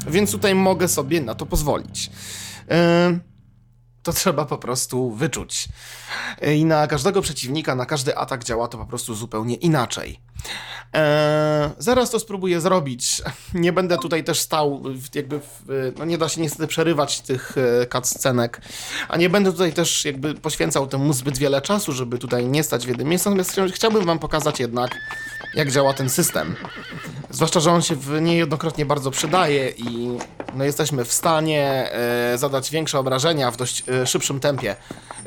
więc 0.07 0.31
tutaj 0.31 0.55
mogę 0.55 0.87
sobie 0.87 1.21
na 1.21 1.35
to 1.35 1.45
pozwolić. 1.45 2.09
To 4.03 4.13
trzeba 4.13 4.45
po 4.45 4.57
prostu 4.57 5.11
wyczuć. 5.11 5.67
I 6.55 6.65
na 6.65 6.87
każdego 6.87 7.21
przeciwnika, 7.21 7.75
na 7.75 7.85
każdy 7.85 8.17
atak 8.17 8.43
działa 8.43 8.67
to 8.67 8.77
po 8.77 8.85
prostu 8.85 9.15
zupełnie 9.15 9.55
inaczej. 9.55 10.19
Eee, 10.93 11.69
zaraz 11.77 12.09
to 12.09 12.19
spróbuję 12.19 12.61
zrobić. 12.61 13.21
Nie 13.53 13.73
będę 13.73 13.97
tutaj 13.97 14.23
też 14.23 14.39
stał, 14.39 14.83
jakby, 15.15 15.39
w, 15.39 15.93
no 15.97 16.05
nie 16.05 16.17
da 16.17 16.29
się 16.29 16.41
niestety 16.41 16.67
przerywać 16.67 17.21
tych 17.21 17.55
e, 17.57 17.87
cutscenek, 17.87 18.61
a 19.09 19.17
nie 19.17 19.29
będę 19.29 19.51
tutaj 19.51 19.73
też 19.73 20.05
jakby 20.05 20.33
poświęcał 20.33 20.87
temu 20.87 21.13
zbyt 21.13 21.37
wiele 21.37 21.61
czasu, 21.61 21.93
żeby 21.93 22.17
tutaj 22.17 22.45
nie 22.45 22.63
stać 22.63 22.85
w 22.85 22.89
jednym 22.89 23.07
miejscu, 23.07 23.29
natomiast 23.29 23.51
chcia- 23.51 23.71
chciałbym 23.71 24.05
wam 24.05 24.19
pokazać 24.19 24.59
jednak, 24.59 24.97
jak 25.53 25.71
działa 25.71 25.93
ten 25.93 26.09
system. 26.09 26.55
Zwłaszcza, 27.29 27.59
że 27.59 27.71
on 27.71 27.81
się 27.81 27.95
w 27.95 28.21
niejednokrotnie 28.21 28.85
bardzo 28.85 29.11
przydaje 29.11 29.69
i 29.69 30.17
no, 30.55 30.63
jesteśmy 30.63 31.05
w 31.05 31.13
stanie 31.13 31.91
e, 31.91 32.37
zadać 32.37 32.71
większe 32.71 32.99
obrażenia 32.99 33.51
w 33.51 33.57
dość 33.57 33.83
e, 33.89 34.07
szybszym 34.07 34.39
tempie 34.39 34.75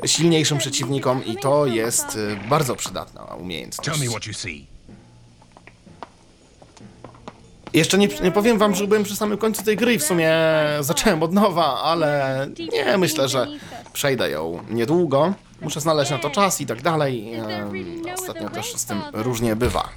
silniejszym 0.05 0.57
przeciwnikom 0.57 1.25
i 1.25 1.37
to 1.37 1.65
jest 1.65 2.05
e, 2.05 2.49
bardzo 2.49 2.75
przydatna 2.75 3.23
umiejętność. 3.23 3.89
Tell 3.89 3.99
me 3.99 4.11
what 4.11 4.25
you 4.25 4.33
see. 4.33 4.70
Jeszcze 7.73 7.97
nie, 7.97 8.07
nie 8.07 8.31
powiem 8.31 8.57
wam, 8.57 8.75
że 8.75 8.87
byłem 8.87 9.03
przy 9.03 9.15
samym 9.15 9.37
końcu 9.37 9.63
tej 9.63 9.75
gry 9.77 9.93
i 9.93 9.99
w 9.99 10.03
sumie 10.03 10.31
zacząłem 10.79 11.23
od 11.23 11.33
nowa, 11.33 11.81
ale 11.81 12.47
nie, 12.73 12.97
myślę, 12.97 13.29
że 13.29 13.47
przejdę 13.93 14.29
ją 14.29 14.63
niedługo. 14.69 15.33
Muszę 15.61 15.81
znaleźć 15.81 16.11
na 16.11 16.17
to 16.17 16.29
czas 16.29 16.61
i 16.61 16.65
tak 16.65 16.81
dalej. 16.81 17.33
Em, 17.33 17.71
Ostatnio 18.13 18.49
też 18.49 18.73
z 18.75 18.85
tym 18.85 19.01
różnie 19.13 19.55
bywa. 19.55 19.89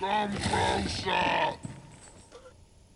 Come 0.00 0.28
closer! 0.48 1.58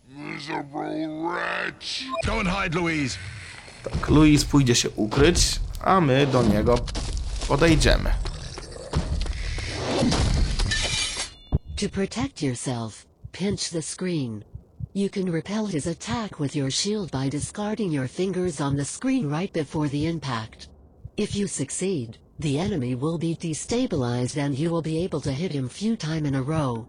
Miserable 0.08 1.08
wretch! 1.22 2.04
Go 2.26 2.40
and 2.40 2.48
hide, 2.48 2.74
Louise. 2.78 3.18
Tak, 3.84 4.08
Luis 4.08 4.44
pójdzie 4.44 4.74
się 4.74 4.90
ukryć, 4.90 5.60
a 5.84 6.00
my 6.00 6.26
do 6.26 6.42
niego 6.42 6.78
podejdziemy. 7.48 8.10
To 11.76 11.88
protect 11.88 12.42
yourself, 12.42 13.06
pinch 13.32 13.70
the 13.70 13.82
screen. 13.82 14.44
You 14.94 15.08
can 15.08 15.32
repel 15.32 15.66
his 15.66 15.86
attack 15.86 16.38
with 16.38 16.54
your 16.54 16.70
shield 16.70 17.10
by 17.10 17.28
discarding 17.28 17.90
your 17.90 18.06
fingers 18.08 18.60
on 18.60 18.76
the 18.76 18.84
screen 18.84 19.28
right 19.28 19.52
before 19.52 19.88
the 19.88 20.06
impact. 20.06 20.68
If 21.16 21.34
you 21.34 21.48
succeed, 21.48 22.18
the 22.38 22.58
enemy 22.58 22.94
will 22.94 23.18
be 23.18 23.34
destabilized 23.34 24.36
and 24.36 24.56
you 24.56 24.70
will 24.70 24.82
be 24.82 25.02
able 25.04 25.20
to 25.22 25.32
hit 25.32 25.52
him 25.52 25.68
few 25.68 25.96
time 25.96 26.26
in 26.26 26.34
a 26.34 26.42
row. 26.42 26.86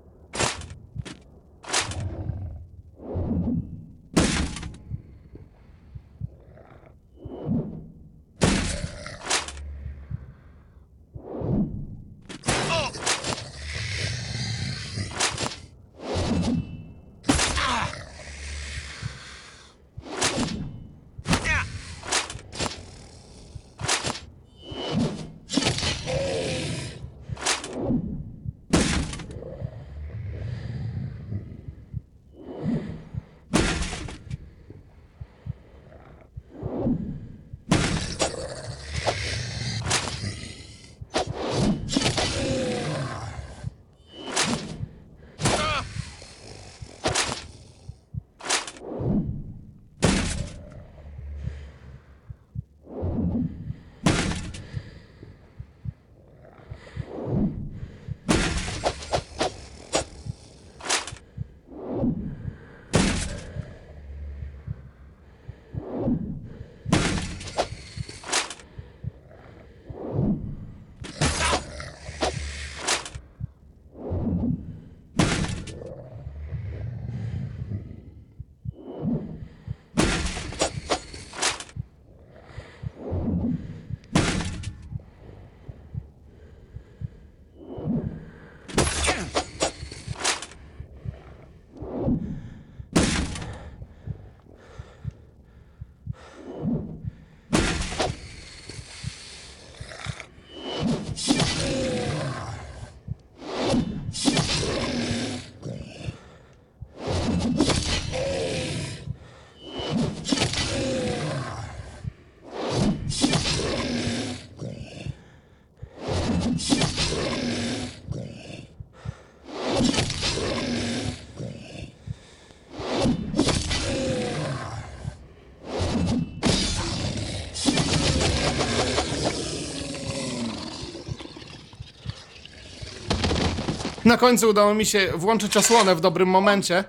Na 134.05 134.17
końcu 134.17 134.49
udało 134.49 134.73
mi 134.73 134.85
się 134.85 135.07
włączyć 135.15 135.57
osłonę 135.57 135.95
w 135.95 136.01
dobrym 136.01 136.29
momencie 136.29 136.83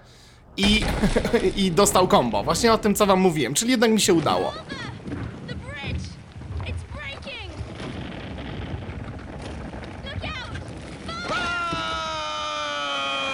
i, 0.57 0.81
i 1.65 1.73
dostał 1.73 2.09
combo. 2.09 2.43
Właśnie 2.43 2.73
o 2.73 2.79
tym, 2.79 2.95
co 2.95 3.07
wam 3.07 3.21
mówiłem, 3.21 3.55
czyli 3.55 3.71
jednak 3.71 3.91
mi 3.91 4.01
się 4.01 4.15
udało. 4.15 4.53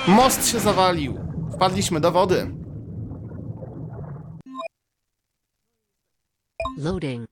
Most 0.08 0.48
się 0.48 0.60
zawalił. 0.60 1.18
Wpadliśmy 1.54 2.00
do 2.00 2.12
wody. 2.12 2.50
Loading. 6.78 7.29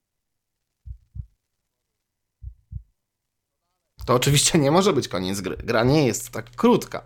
To 4.09 4.15
oczywiście 4.15 4.59
nie 4.59 4.71
może 4.71 4.93
być 4.93 5.07
koniec 5.07 5.41
gry. 5.41 5.57
Gra 5.63 5.83
nie 5.83 6.05
jest 6.07 6.29
tak 6.29 6.51
krótka. 6.51 7.01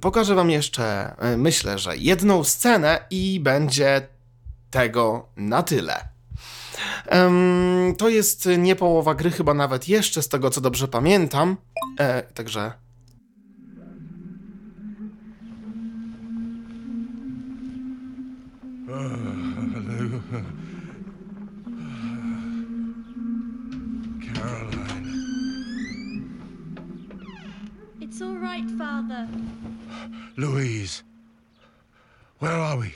Pokażę 0.00 0.34
wam 0.34 0.50
jeszcze, 0.50 1.14
y, 1.34 1.36
myślę, 1.36 1.78
że 1.78 1.96
jedną 1.96 2.44
scenę 2.44 3.06
i 3.10 3.40
będzie 3.40 4.08
tego 4.70 5.28
na 5.36 5.62
tyle. 5.62 6.08
To 7.98 8.08
jest 8.08 8.48
nie 8.58 8.76
połowa 8.76 9.14
gry, 9.14 9.30
chyba 9.30 9.54
nawet 9.54 9.88
jeszcze, 9.88 10.22
z 10.22 10.28
tego 10.28 10.50
co 10.50 10.60
dobrze 10.60 10.88
pamiętam. 10.88 11.56
E, 11.98 12.22
także 12.22 12.72
It's 28.16 28.22
all 28.22 28.38
right, 28.38 28.64
Father. 28.78 29.28
Louise. 30.38 31.02
Where 32.38 32.58
are 32.58 32.78
we? 32.78 32.94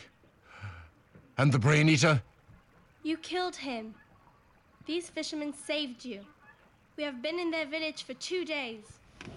And 1.37 1.53
the 1.53 1.59
Brain 1.59 1.91
Eater? 1.91 2.23
You 3.03 3.19
killed 3.19 3.55
him. 3.57 3.95
These 4.87 5.11
fishermen 5.11 5.53
saved 5.53 6.07
you. 6.07 6.21
We 6.97 7.05
have 7.05 7.21
been 7.21 7.39
in 7.39 7.51
their 7.51 7.67
village 7.67 8.03
for 8.07 8.15
two 8.15 8.47
days. 8.47 8.85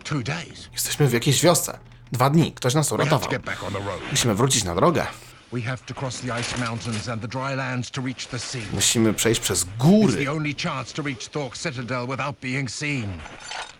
Two 0.05 0.23
days. 0.23 0.69
jesteśmy 0.73 1.07
w 1.07 1.13
jakiejś 1.13 1.41
wiosce. 1.41 1.79
Dwa 2.11 2.29
dni, 2.29 2.51
ktoś 2.51 2.73
nas 2.73 2.89
We 2.91 2.97
have 2.97 3.09
to 3.09 3.15
uratował. 3.15 3.31
get 3.31 3.45
back 3.45 3.63
on 3.63 3.73
the 3.73 3.79
road. 3.79 4.01
Musimy 4.11 4.35
wrócić 4.35 4.63
na 4.63 4.75
drogę. 4.75 5.05
We 5.53 5.61
have 5.61 5.77
to 5.85 5.93
cross 5.93 6.19
the 6.21 6.39
ice 6.39 6.57
mountains 6.57 7.09
and 7.09 7.21
the 7.21 7.27
dry 7.27 7.55
lands 7.55 7.91
to 7.91 8.01
reach 8.01 8.27
the 8.27 8.39
sea. 8.39 8.61
Musimy 8.73 9.13
przejść 9.13 9.41
przez 9.41 9.65
It's 9.65 9.77
góry. 9.77 10.25
the 10.25 10.31
only 10.31 10.53
chance 10.63 10.93
to 10.93 11.01
reach 11.03 11.27
Thork 11.29 11.57
Citadel 11.57 12.07
without 12.07 12.39
being 12.39 12.69
seen. 12.71 13.07
This 13.07 13.19
way, 13.19 13.59
Father. 13.59 13.71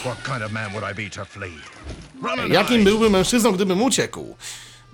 Jakim 2.49 2.85
byłbym 2.85 3.13
mężczyzną, 3.13 3.53
gdybym 3.53 3.83
uciekł? 3.83 4.37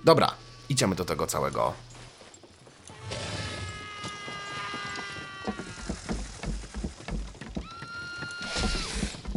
Dobra, 0.03 0.31
idziemy 0.69 0.95
do 0.95 1.05
tego 1.05 1.27
całego. 1.27 1.73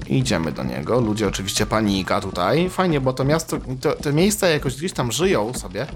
Idziemy 0.07 0.53
do 0.53 0.63
niego. 0.63 1.01
Ludzie 1.01 1.29
oczywiście 1.29 1.67
panika 1.67 2.21
tutaj. 2.21 2.71
Fajnie, 2.71 3.01
bo 3.01 3.13
to 3.13 3.25
miasto, 3.25 3.59
to, 3.81 3.93
te 3.93 4.13
miejsca 4.13 4.49
jakoś 4.49 4.77
gdzieś 4.77 4.93
tam 4.93 5.13
żyją 5.13 5.55
sobie. 5.55 5.87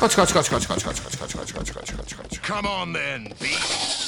Chodź, 0.00 0.14
chodź, 0.14 0.32
chodź, 0.32 0.48
chodź, 0.48 0.66
chodź, 0.66 0.84
chodź, 0.84 1.00
chodź, 1.00 1.18
chodź, 1.18 1.32
chodź, 1.34 1.52
chodź, 1.52 1.72
chodź, 1.72 1.92
chodź, 1.96 2.14
chodź. 2.14 2.40
Come 2.48 2.70
on 2.70 2.92
then, 2.92 3.24
beast. 3.40 3.99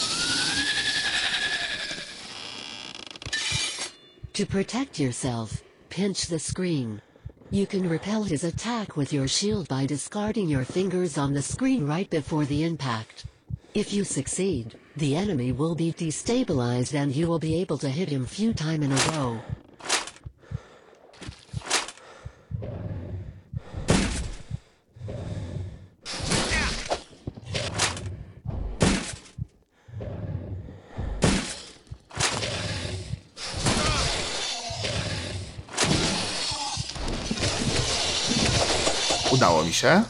To 4.35 4.47
protect 4.47 4.99
yourself, 4.99 5.63
pinch 5.91 6.29
the 6.29 6.39
screen. 6.39 7.03
You 7.51 7.67
can 7.67 7.87
repel 7.87 8.23
his 8.23 8.45
attack 8.45 8.97
with 8.97 9.13
your 9.13 9.29
shield 9.29 9.69
by 9.69 9.85
discarding 9.85 10.49
your 10.49 10.65
fingers 10.65 11.19
on 11.19 11.35
the 11.35 11.43
screen 11.43 11.87
right 11.87 12.09
before 12.09 12.47
the 12.47 12.65
impact. 12.65 13.27
If 13.75 13.93
you 13.93 14.05
succeed, 14.05 14.75
the 14.97 15.17
enemy 15.17 15.53
will 15.53 15.75
be 15.75 15.93
destabilized 15.93 16.95
and 16.95 17.15
you 17.15 17.27
will 17.27 17.39
be 17.39 17.61
able 17.61 17.77
to 17.77 17.91
hit 17.91 18.09
him 18.09 18.25
few 18.25 18.55
time 18.55 18.83
in 18.83 18.93
a 18.93 19.11
row. 19.11 19.39
Udało 39.43 39.65
mi 39.65 39.73
się. 39.73 40.03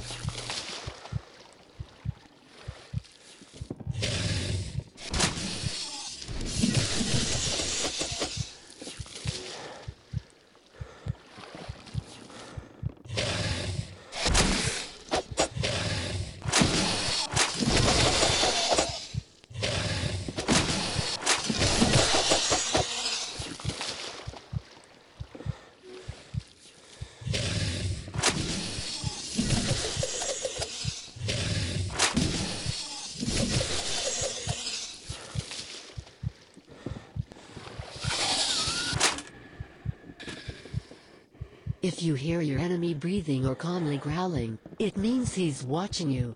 If 42.02 42.08
you 42.08 42.14
hear 42.16 42.40
your 42.42 42.58
enemy 42.58 42.94
breathing 42.96 43.46
or 43.46 43.54
calmly 43.56 43.96
growling, 43.98 44.58
it 44.78 44.96
means 44.96 45.34
he's 45.34 45.62
watching 45.68 46.10
you. 46.10 46.34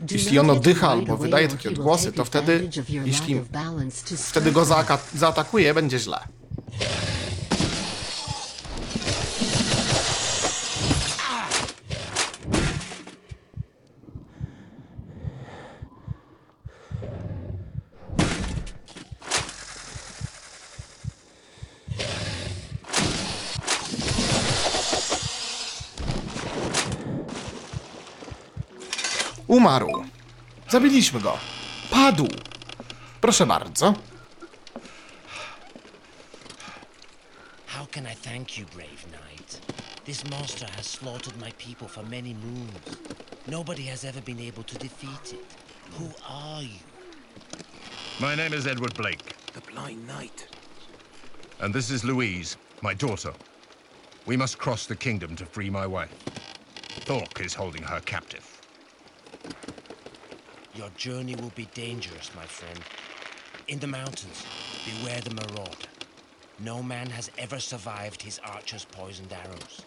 Do 0.00 0.14
Jeśli 0.14 0.38
on 0.38 0.50
oddycha 0.50 0.88
albo 0.88 1.16
wydaje 1.16 1.48
takie 1.48 1.68
odgłosy, 1.68 2.12
to 2.12 2.24
wtedy, 2.24 2.70
jeśli 3.04 3.40
wtedy 4.16 4.52
go 4.52 4.62
zaaka- 4.64 4.98
zaatakuje, 5.14 5.74
będzie 5.74 5.98
źle. 5.98 6.18
Umarł. 29.48 30.04
Zabiliśmy 30.68 31.20
go. 31.20 31.38
Padł. 31.90 32.28
Proszę 33.20 33.46
bardzo. 33.46 33.94
How 37.66 37.86
can 37.86 38.04
I 38.12 38.16
thank 38.16 38.58
you, 38.58 38.66
brave 38.66 39.04
knight? 39.06 39.60
This 40.04 40.24
monster 40.30 40.70
has 40.70 40.86
slaughtered 40.86 41.36
my 41.40 41.52
people 41.52 41.88
for 41.88 42.04
many 42.04 42.34
moons. 42.34 42.96
Nobody 43.48 43.82
has 43.86 44.04
ever 44.04 44.22
been 44.22 44.40
able 44.48 44.64
to 44.64 44.78
defeat 44.78 45.32
it. 45.32 45.56
Who 45.98 46.10
are 46.28 46.62
you? 46.62 46.78
My 48.20 48.36
name 48.36 48.56
is 48.56 48.66
Edward 48.66 48.94
Blake, 48.94 49.22
The 49.54 49.60
Blind 49.72 50.06
Knight. 50.06 50.46
and 51.60 51.74
this 51.74 51.90
is 51.90 52.04
Louise, 52.04 52.56
my 52.82 52.94
daughter. 52.94 53.32
We 54.26 54.36
must 54.36 54.58
cross 54.58 54.86
the 54.86 54.96
kingdom 54.96 55.36
to 55.36 55.46
free 55.46 55.70
my 55.70 55.86
wife. 55.86 56.12
Thork 57.06 57.40
is 57.40 57.54
holding 57.54 57.82
her 57.82 58.00
captive. 58.00 58.55
Your 60.76 60.90
journey 60.90 61.34
will 61.36 61.52
be 61.54 61.66
dangerous, 61.74 62.30
my 62.36 62.44
friend. 62.44 62.78
In 63.68 63.78
the 63.78 63.86
mountains, 63.86 64.44
beware 64.84 65.20
the 65.22 65.34
marauder. 65.34 65.88
No 66.60 66.82
man 66.82 67.08
has 67.08 67.30
ever 67.38 67.58
survived 67.58 68.20
his 68.20 68.38
archer's 68.44 68.84
poisoned 68.84 69.32
arrows. 69.32 69.80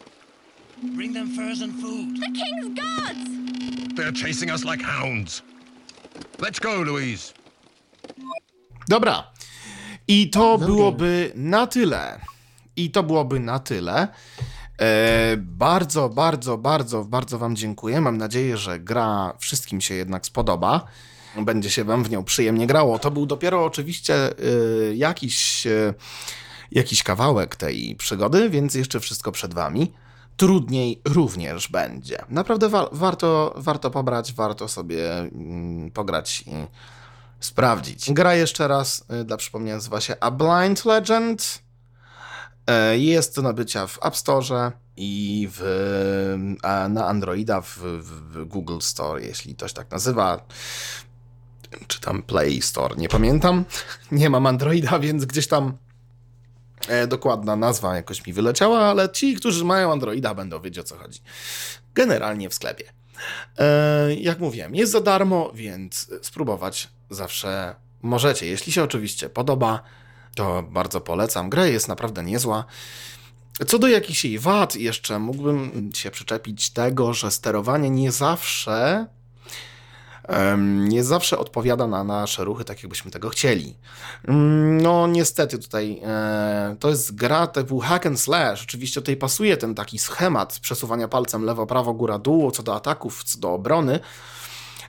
Bring 0.96 1.14
them 1.14 1.30
furs 1.36 1.62
and 1.62 1.74
food. 1.80 2.18
The 2.18 2.32
king's 2.32 2.80
guards! 2.80 3.96
They're 3.96 4.12
chasing 4.12 4.50
us 4.50 4.66
like 4.66 4.82
hounds. 4.82 5.44
Let's 6.40 6.60
go, 6.60 6.82
Louise. 6.82 7.34
Dobra. 8.90 9.26
I 10.08 10.30
to 10.32 10.58
byłoby 10.58 11.32
na 11.36 11.68
tyle. 11.68 12.20
I 12.76 12.90
to 12.90 13.04
byłoby 13.04 13.40
na 13.40 13.60
tyle. 13.60 14.08
E, 14.80 15.38
bardzo, 15.38 16.10
bardzo, 16.10 16.58
bardzo, 16.58 17.04
bardzo 17.06 17.38
Wam 17.38 17.56
dziękuję. 17.56 18.02
Mam 18.02 18.18
nadzieję, 18.18 18.58
że 18.58 18.80
gra 18.80 19.34
wszystkim 19.40 19.82
się 19.82 19.94
jednak 19.96 20.26
spodoba. 20.26 20.86
Będzie 21.38 21.70
się 21.70 21.84
Wam 21.84 22.04
w 22.04 22.10
nią 22.10 22.24
przyjemnie 22.24 22.68
grało. 22.68 23.00
To 23.00 23.12
był 23.12 23.26
dopiero 23.26 23.66
oczywiście 23.66 24.16
e, 24.16 24.32
jakiś, 24.96 25.68
e, 25.68 25.94
jakiś 26.72 27.04
kawałek 27.04 27.56
tej 27.56 27.96
przygody, 27.96 28.50
więc 28.50 28.76
jeszcze 28.76 29.00
wszystko 29.00 29.32
przed 29.32 29.54
Wami. 29.54 29.94
Trudniej 30.38 31.02
również 31.06 31.68
będzie. 31.68 32.18
Naprawdę 32.30 32.70
wa- 32.70 32.90
warto, 32.92 33.54
warto 33.58 33.92
pobrać, 33.92 34.34
warto 34.34 34.68
sobie 34.68 35.20
mm, 35.20 35.92
pograć 35.92 36.42
i 36.42 36.52
sprawdzić. 37.40 38.12
Gra 38.14 38.36
jeszcze 38.36 38.68
raz, 38.68 39.06
y, 39.22 39.24
dla 39.26 39.38
przypomnienia, 39.38 39.76
nazywa 39.76 40.02
się 40.02 40.16
A 40.20 40.32
Blind 40.32 40.86
Legend. 40.86 41.62
E, 42.70 42.98
Jest 42.98 43.36
do 43.36 43.42
nabycia 43.42 43.88
w 43.88 44.00
App 44.06 44.16
Store 44.16 44.72
i 44.98 45.48
w, 45.52 45.62
na 46.90 47.08
Androida 47.08 47.62
w, 47.62 47.78
w, 47.78 48.04
w 48.04 48.46
Google 48.46 48.80
Store, 48.80 49.22
jeśli 49.22 49.56
ktoś 49.56 49.74
tak 49.74 49.92
nazywa. 49.92 50.46
Czy 51.88 52.02
tam 52.02 52.24
Play 52.24 52.62
Store, 52.62 52.96
nie 52.98 53.10
pamiętam. 53.10 53.66
Nie 54.12 54.30
mam 54.30 54.48
Androida, 54.48 55.00
więc 55.00 55.26
gdzieś 55.26 55.48
tam 55.48 55.78
e, 56.88 57.08
dokładna 57.08 57.56
nazwa 57.56 57.96
jakoś 57.96 58.26
mi 58.26 58.34
wyleciała, 58.34 58.80
ale 58.80 59.10
ci, 59.10 59.36
którzy 59.36 59.66
mają 59.66 59.92
Androida, 59.92 60.36
będą 60.36 60.62
wiedzieć 60.62 60.80
o 60.80 60.84
co 60.84 60.98
chodzi. 60.98 61.20
Generalnie 61.96 62.50
w 62.50 62.54
sklepie. 62.54 62.92
E, 63.58 64.16
jak 64.16 64.40
mówiłem, 64.40 64.76
jest 64.76 64.92
za 64.92 65.02
darmo, 65.02 65.52
więc 65.54 66.12
spróbować 66.22 66.90
zawsze 67.10 67.76
możecie. 68.02 68.46
Jeśli 68.46 68.72
się 68.72 68.84
oczywiście 68.84 69.30
podoba, 69.30 69.84
to 70.40 70.64
bardzo 70.64 71.02
polecam. 71.02 71.50
Gra 71.50 71.66
jest 71.66 71.88
naprawdę 71.88 72.24
niezła. 72.24 72.66
Co 73.68 73.80
do 73.80 73.88
jakichś 73.88 74.26
jej 74.26 74.40
wad, 74.40 74.76
jeszcze 74.76 75.20
mógłbym 75.20 75.92
się 75.96 76.12
przyczepić 76.12 76.70
tego, 76.70 77.14
że 77.14 77.32
sterowanie 77.32 77.90
nie 77.90 78.12
zawsze 78.12 79.06
nie 80.68 81.04
zawsze 81.04 81.38
odpowiada 81.38 81.88
na 81.88 82.04
nasze 82.04 82.44
ruchy 82.44 82.66
tak, 82.66 82.84
jakbyśmy 82.84 83.12
tego 83.12 83.30
chcieli. 83.30 83.76
Mm, 84.28 84.82
No, 84.82 85.08
niestety 85.08 85.60
tutaj 85.60 86.02
e, 86.06 86.76
to 86.80 86.90
jest 86.90 87.16
gra 87.16 87.48
typu 87.48 87.80
hack 87.80 88.06
and 88.06 88.20
slash. 88.20 88.64
Oczywiście 88.64 89.02
tutaj 89.02 89.18
pasuje 89.18 89.58
ten 89.58 89.76
taki 89.76 90.00
schemat 90.00 90.60
przesuwania 90.60 91.08
palcem 91.08 91.44
lewo, 91.44 91.66
prawo, 91.66 91.94
góra, 91.94 92.20
dół, 92.20 92.52
co 92.52 92.64
do 92.64 92.76
ataków, 92.76 93.24
co 93.24 93.40
do 93.40 93.54
obrony. 93.54 94.00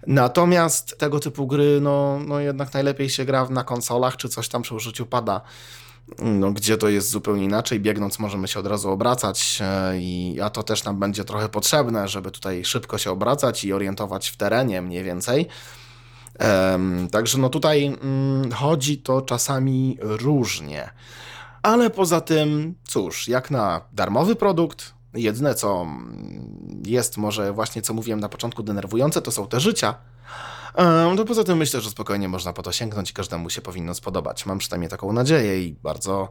Natomiast 0.07 0.99
tego 0.99 1.21
typu 1.21 1.47
gry, 1.47 1.79
no, 1.81 2.19
no 2.27 2.41
jednak 2.41 2.75
najlepiej 2.75 3.11
się 3.11 3.25
gra 3.25 3.49
na 3.51 3.65
konsolach, 3.65 4.17
czy 4.17 4.29
coś 4.29 4.49
tam 4.49 4.63
przy 4.63 4.75
użyciu 4.75 5.07
pada, 5.07 5.41
no, 6.19 6.53
gdzie 6.53 6.77
to 6.77 6.89
jest 6.89 7.11
zupełnie 7.11 7.45
inaczej. 7.45 7.81
Biegnąc 7.81 8.19
możemy 8.19 8.49
się 8.49 8.61
od 8.61 8.67
razu 8.67 8.91
obracać, 8.91 9.59
e, 9.61 9.99
i, 9.99 10.41
a 10.41 10.51
to 10.51 10.63
też 10.63 10.85
nam 10.85 10.99
będzie 10.99 11.25
trochę 11.25 11.49
potrzebne, 11.49 12.09
żeby 12.09 12.31
tutaj 12.31 12.65
szybko 12.65 12.99
się 12.99 13.11
obracać 13.11 13.65
i 13.65 13.73
orientować 13.73 14.29
w 14.29 14.37
terenie 14.37 14.83
mniej 14.83 15.05
więcej. 15.05 15.49
Em, 16.39 17.09
także 17.09 17.39
no 17.39 17.49
tutaj 17.49 17.87
mm, 17.87 18.53
chodzi 18.53 18.99
to 18.99 19.23
czasami 19.23 19.99
różnie. 20.01 20.91
Ale 21.63 21.91
poza 21.91 22.21
tym, 22.21 22.75
cóż, 22.85 23.29
jak 23.29 23.51
na 23.51 23.81
darmowy 23.93 24.37
produkt, 24.37 24.95
jedyne 25.15 25.55
co 25.55 25.87
jest 26.87 27.17
może 27.17 27.53
właśnie, 27.53 27.83
co 27.83 27.95
mówiłem 27.95 28.21
na 28.21 28.29
początku, 28.29 28.63
denerwujące, 28.63 29.23
to 29.23 29.31
są 29.31 29.47
te 29.47 29.61
życia. 29.61 29.95
To 31.17 31.25
poza 31.25 31.45
tym 31.45 31.59
myślę, 31.59 31.81
że 31.81 31.91
spokojnie 31.91 32.29
można 32.29 32.53
po 32.53 32.63
to 32.63 32.73
sięgnąć 32.73 33.11
i 33.11 33.15
każdemu 33.15 33.51
się 33.51 33.61
powinno 33.61 33.95
spodobać. 33.95 34.47
Mam 34.47 34.59
przynajmniej 34.59 34.91
taką 34.91 35.13
nadzieję 35.13 35.65
i 35.65 35.73
bardzo 35.73 36.29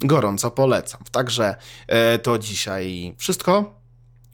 gorąco 0.00 0.50
polecam. 0.50 1.00
Także 1.10 1.56
e, 1.86 2.18
to 2.18 2.38
dzisiaj 2.38 3.14
wszystko 3.18 3.74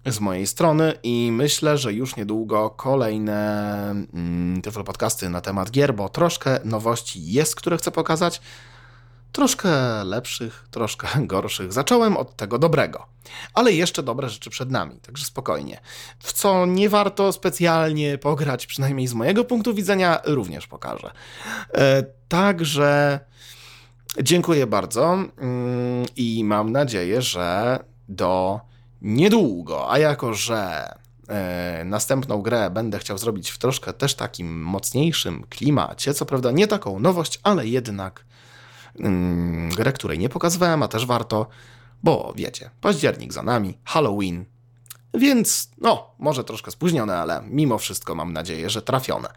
z 0.06 0.20
mojej 0.20 0.46
strony 0.46 0.94
i 1.02 1.30
myślę, 1.32 1.78
że 1.78 1.92
już 1.92 2.16
niedługo 2.16 2.70
kolejne 2.70 3.90
mm, 3.90 4.62
podcasty 4.62 5.28
na 5.28 5.40
temat 5.40 5.70
gier, 5.70 5.94
bo 5.94 6.08
troszkę 6.08 6.60
nowości 6.64 7.32
jest, 7.32 7.56
które 7.56 7.76
chcę 7.76 7.90
pokazać. 7.90 8.40
Troszkę 9.32 10.04
lepszych, 10.04 10.64
troszkę 10.70 11.08
gorszych. 11.26 11.72
Zacząłem 11.72 12.16
od 12.16 12.36
tego 12.36 12.58
dobrego, 12.58 13.06
ale 13.54 13.72
jeszcze 13.72 14.02
dobre 14.02 14.28
rzeczy 14.28 14.50
przed 14.50 14.70
nami, 14.70 15.00
także 15.00 15.24
spokojnie. 15.24 15.80
W 16.18 16.32
co 16.32 16.66
nie 16.66 16.88
warto 16.88 17.32
specjalnie 17.32 18.18
pograć, 18.18 18.66
przynajmniej 18.66 19.06
z 19.06 19.14
mojego 19.14 19.44
punktu 19.44 19.74
widzenia, 19.74 20.20
również 20.24 20.66
pokażę. 20.66 21.10
E, 21.74 22.04
także 22.28 23.20
dziękuję 24.22 24.66
bardzo 24.66 25.12
mm, 25.12 25.30
i 26.16 26.44
mam 26.44 26.72
nadzieję, 26.72 27.22
że 27.22 27.78
do 28.08 28.60
niedługo, 29.02 29.90
a 29.92 29.98
jako 29.98 30.34
że 30.34 30.88
e, 31.28 31.82
następną 31.84 32.42
grę 32.42 32.70
będę 32.70 32.98
chciał 32.98 33.18
zrobić 33.18 33.50
w 33.50 33.58
troszkę 33.58 33.92
też 33.92 34.14
takim 34.14 34.62
mocniejszym 34.62 35.44
klimacie, 35.50 36.14
co 36.14 36.26
prawda 36.26 36.50
nie 36.50 36.66
taką 36.66 37.00
nowość, 37.00 37.40
ale 37.42 37.66
jednak 37.66 38.24
grę, 39.76 39.92
której 39.92 40.18
nie 40.18 40.28
pokazywałem, 40.28 40.82
a 40.82 40.88
też 40.88 41.06
warto, 41.06 41.46
bo 42.02 42.32
wiecie, 42.36 42.70
październik 42.80 43.32
za 43.32 43.42
nami, 43.42 43.78
Halloween, 43.84 44.44
więc 45.14 45.70
no, 45.78 46.10
może 46.18 46.44
troszkę 46.44 46.70
spóźnione, 46.70 47.18
ale 47.18 47.42
mimo 47.46 47.78
wszystko 47.78 48.14
mam 48.14 48.32
nadzieję, 48.32 48.70
że 48.70 48.82
trafione. 48.82 49.28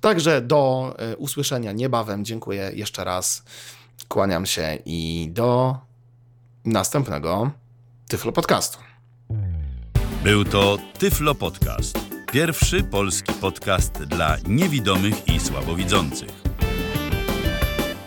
Także 0.00 0.40
do 0.40 0.94
e, 0.98 1.16
usłyszenia 1.16 1.72
niebawem. 1.72 2.24
Dziękuję 2.24 2.70
jeszcze 2.74 3.04
raz. 3.04 3.42
Kłaniam 4.08 4.46
się 4.46 4.78
i 4.86 5.28
do 5.32 5.78
następnego 6.64 7.50
Tyflo 8.08 8.32
Podcastu. 8.32 8.78
Był 10.24 10.44
to 10.44 10.78
Tyflo 10.98 11.34
Podcast. 11.34 11.98
Pierwszy 12.32 12.84
polski 12.84 13.32
podcast 13.32 13.92
dla 13.92 14.36
niewidomych 14.46 15.28
i 15.28 15.40
słabowidzących. 15.40 16.47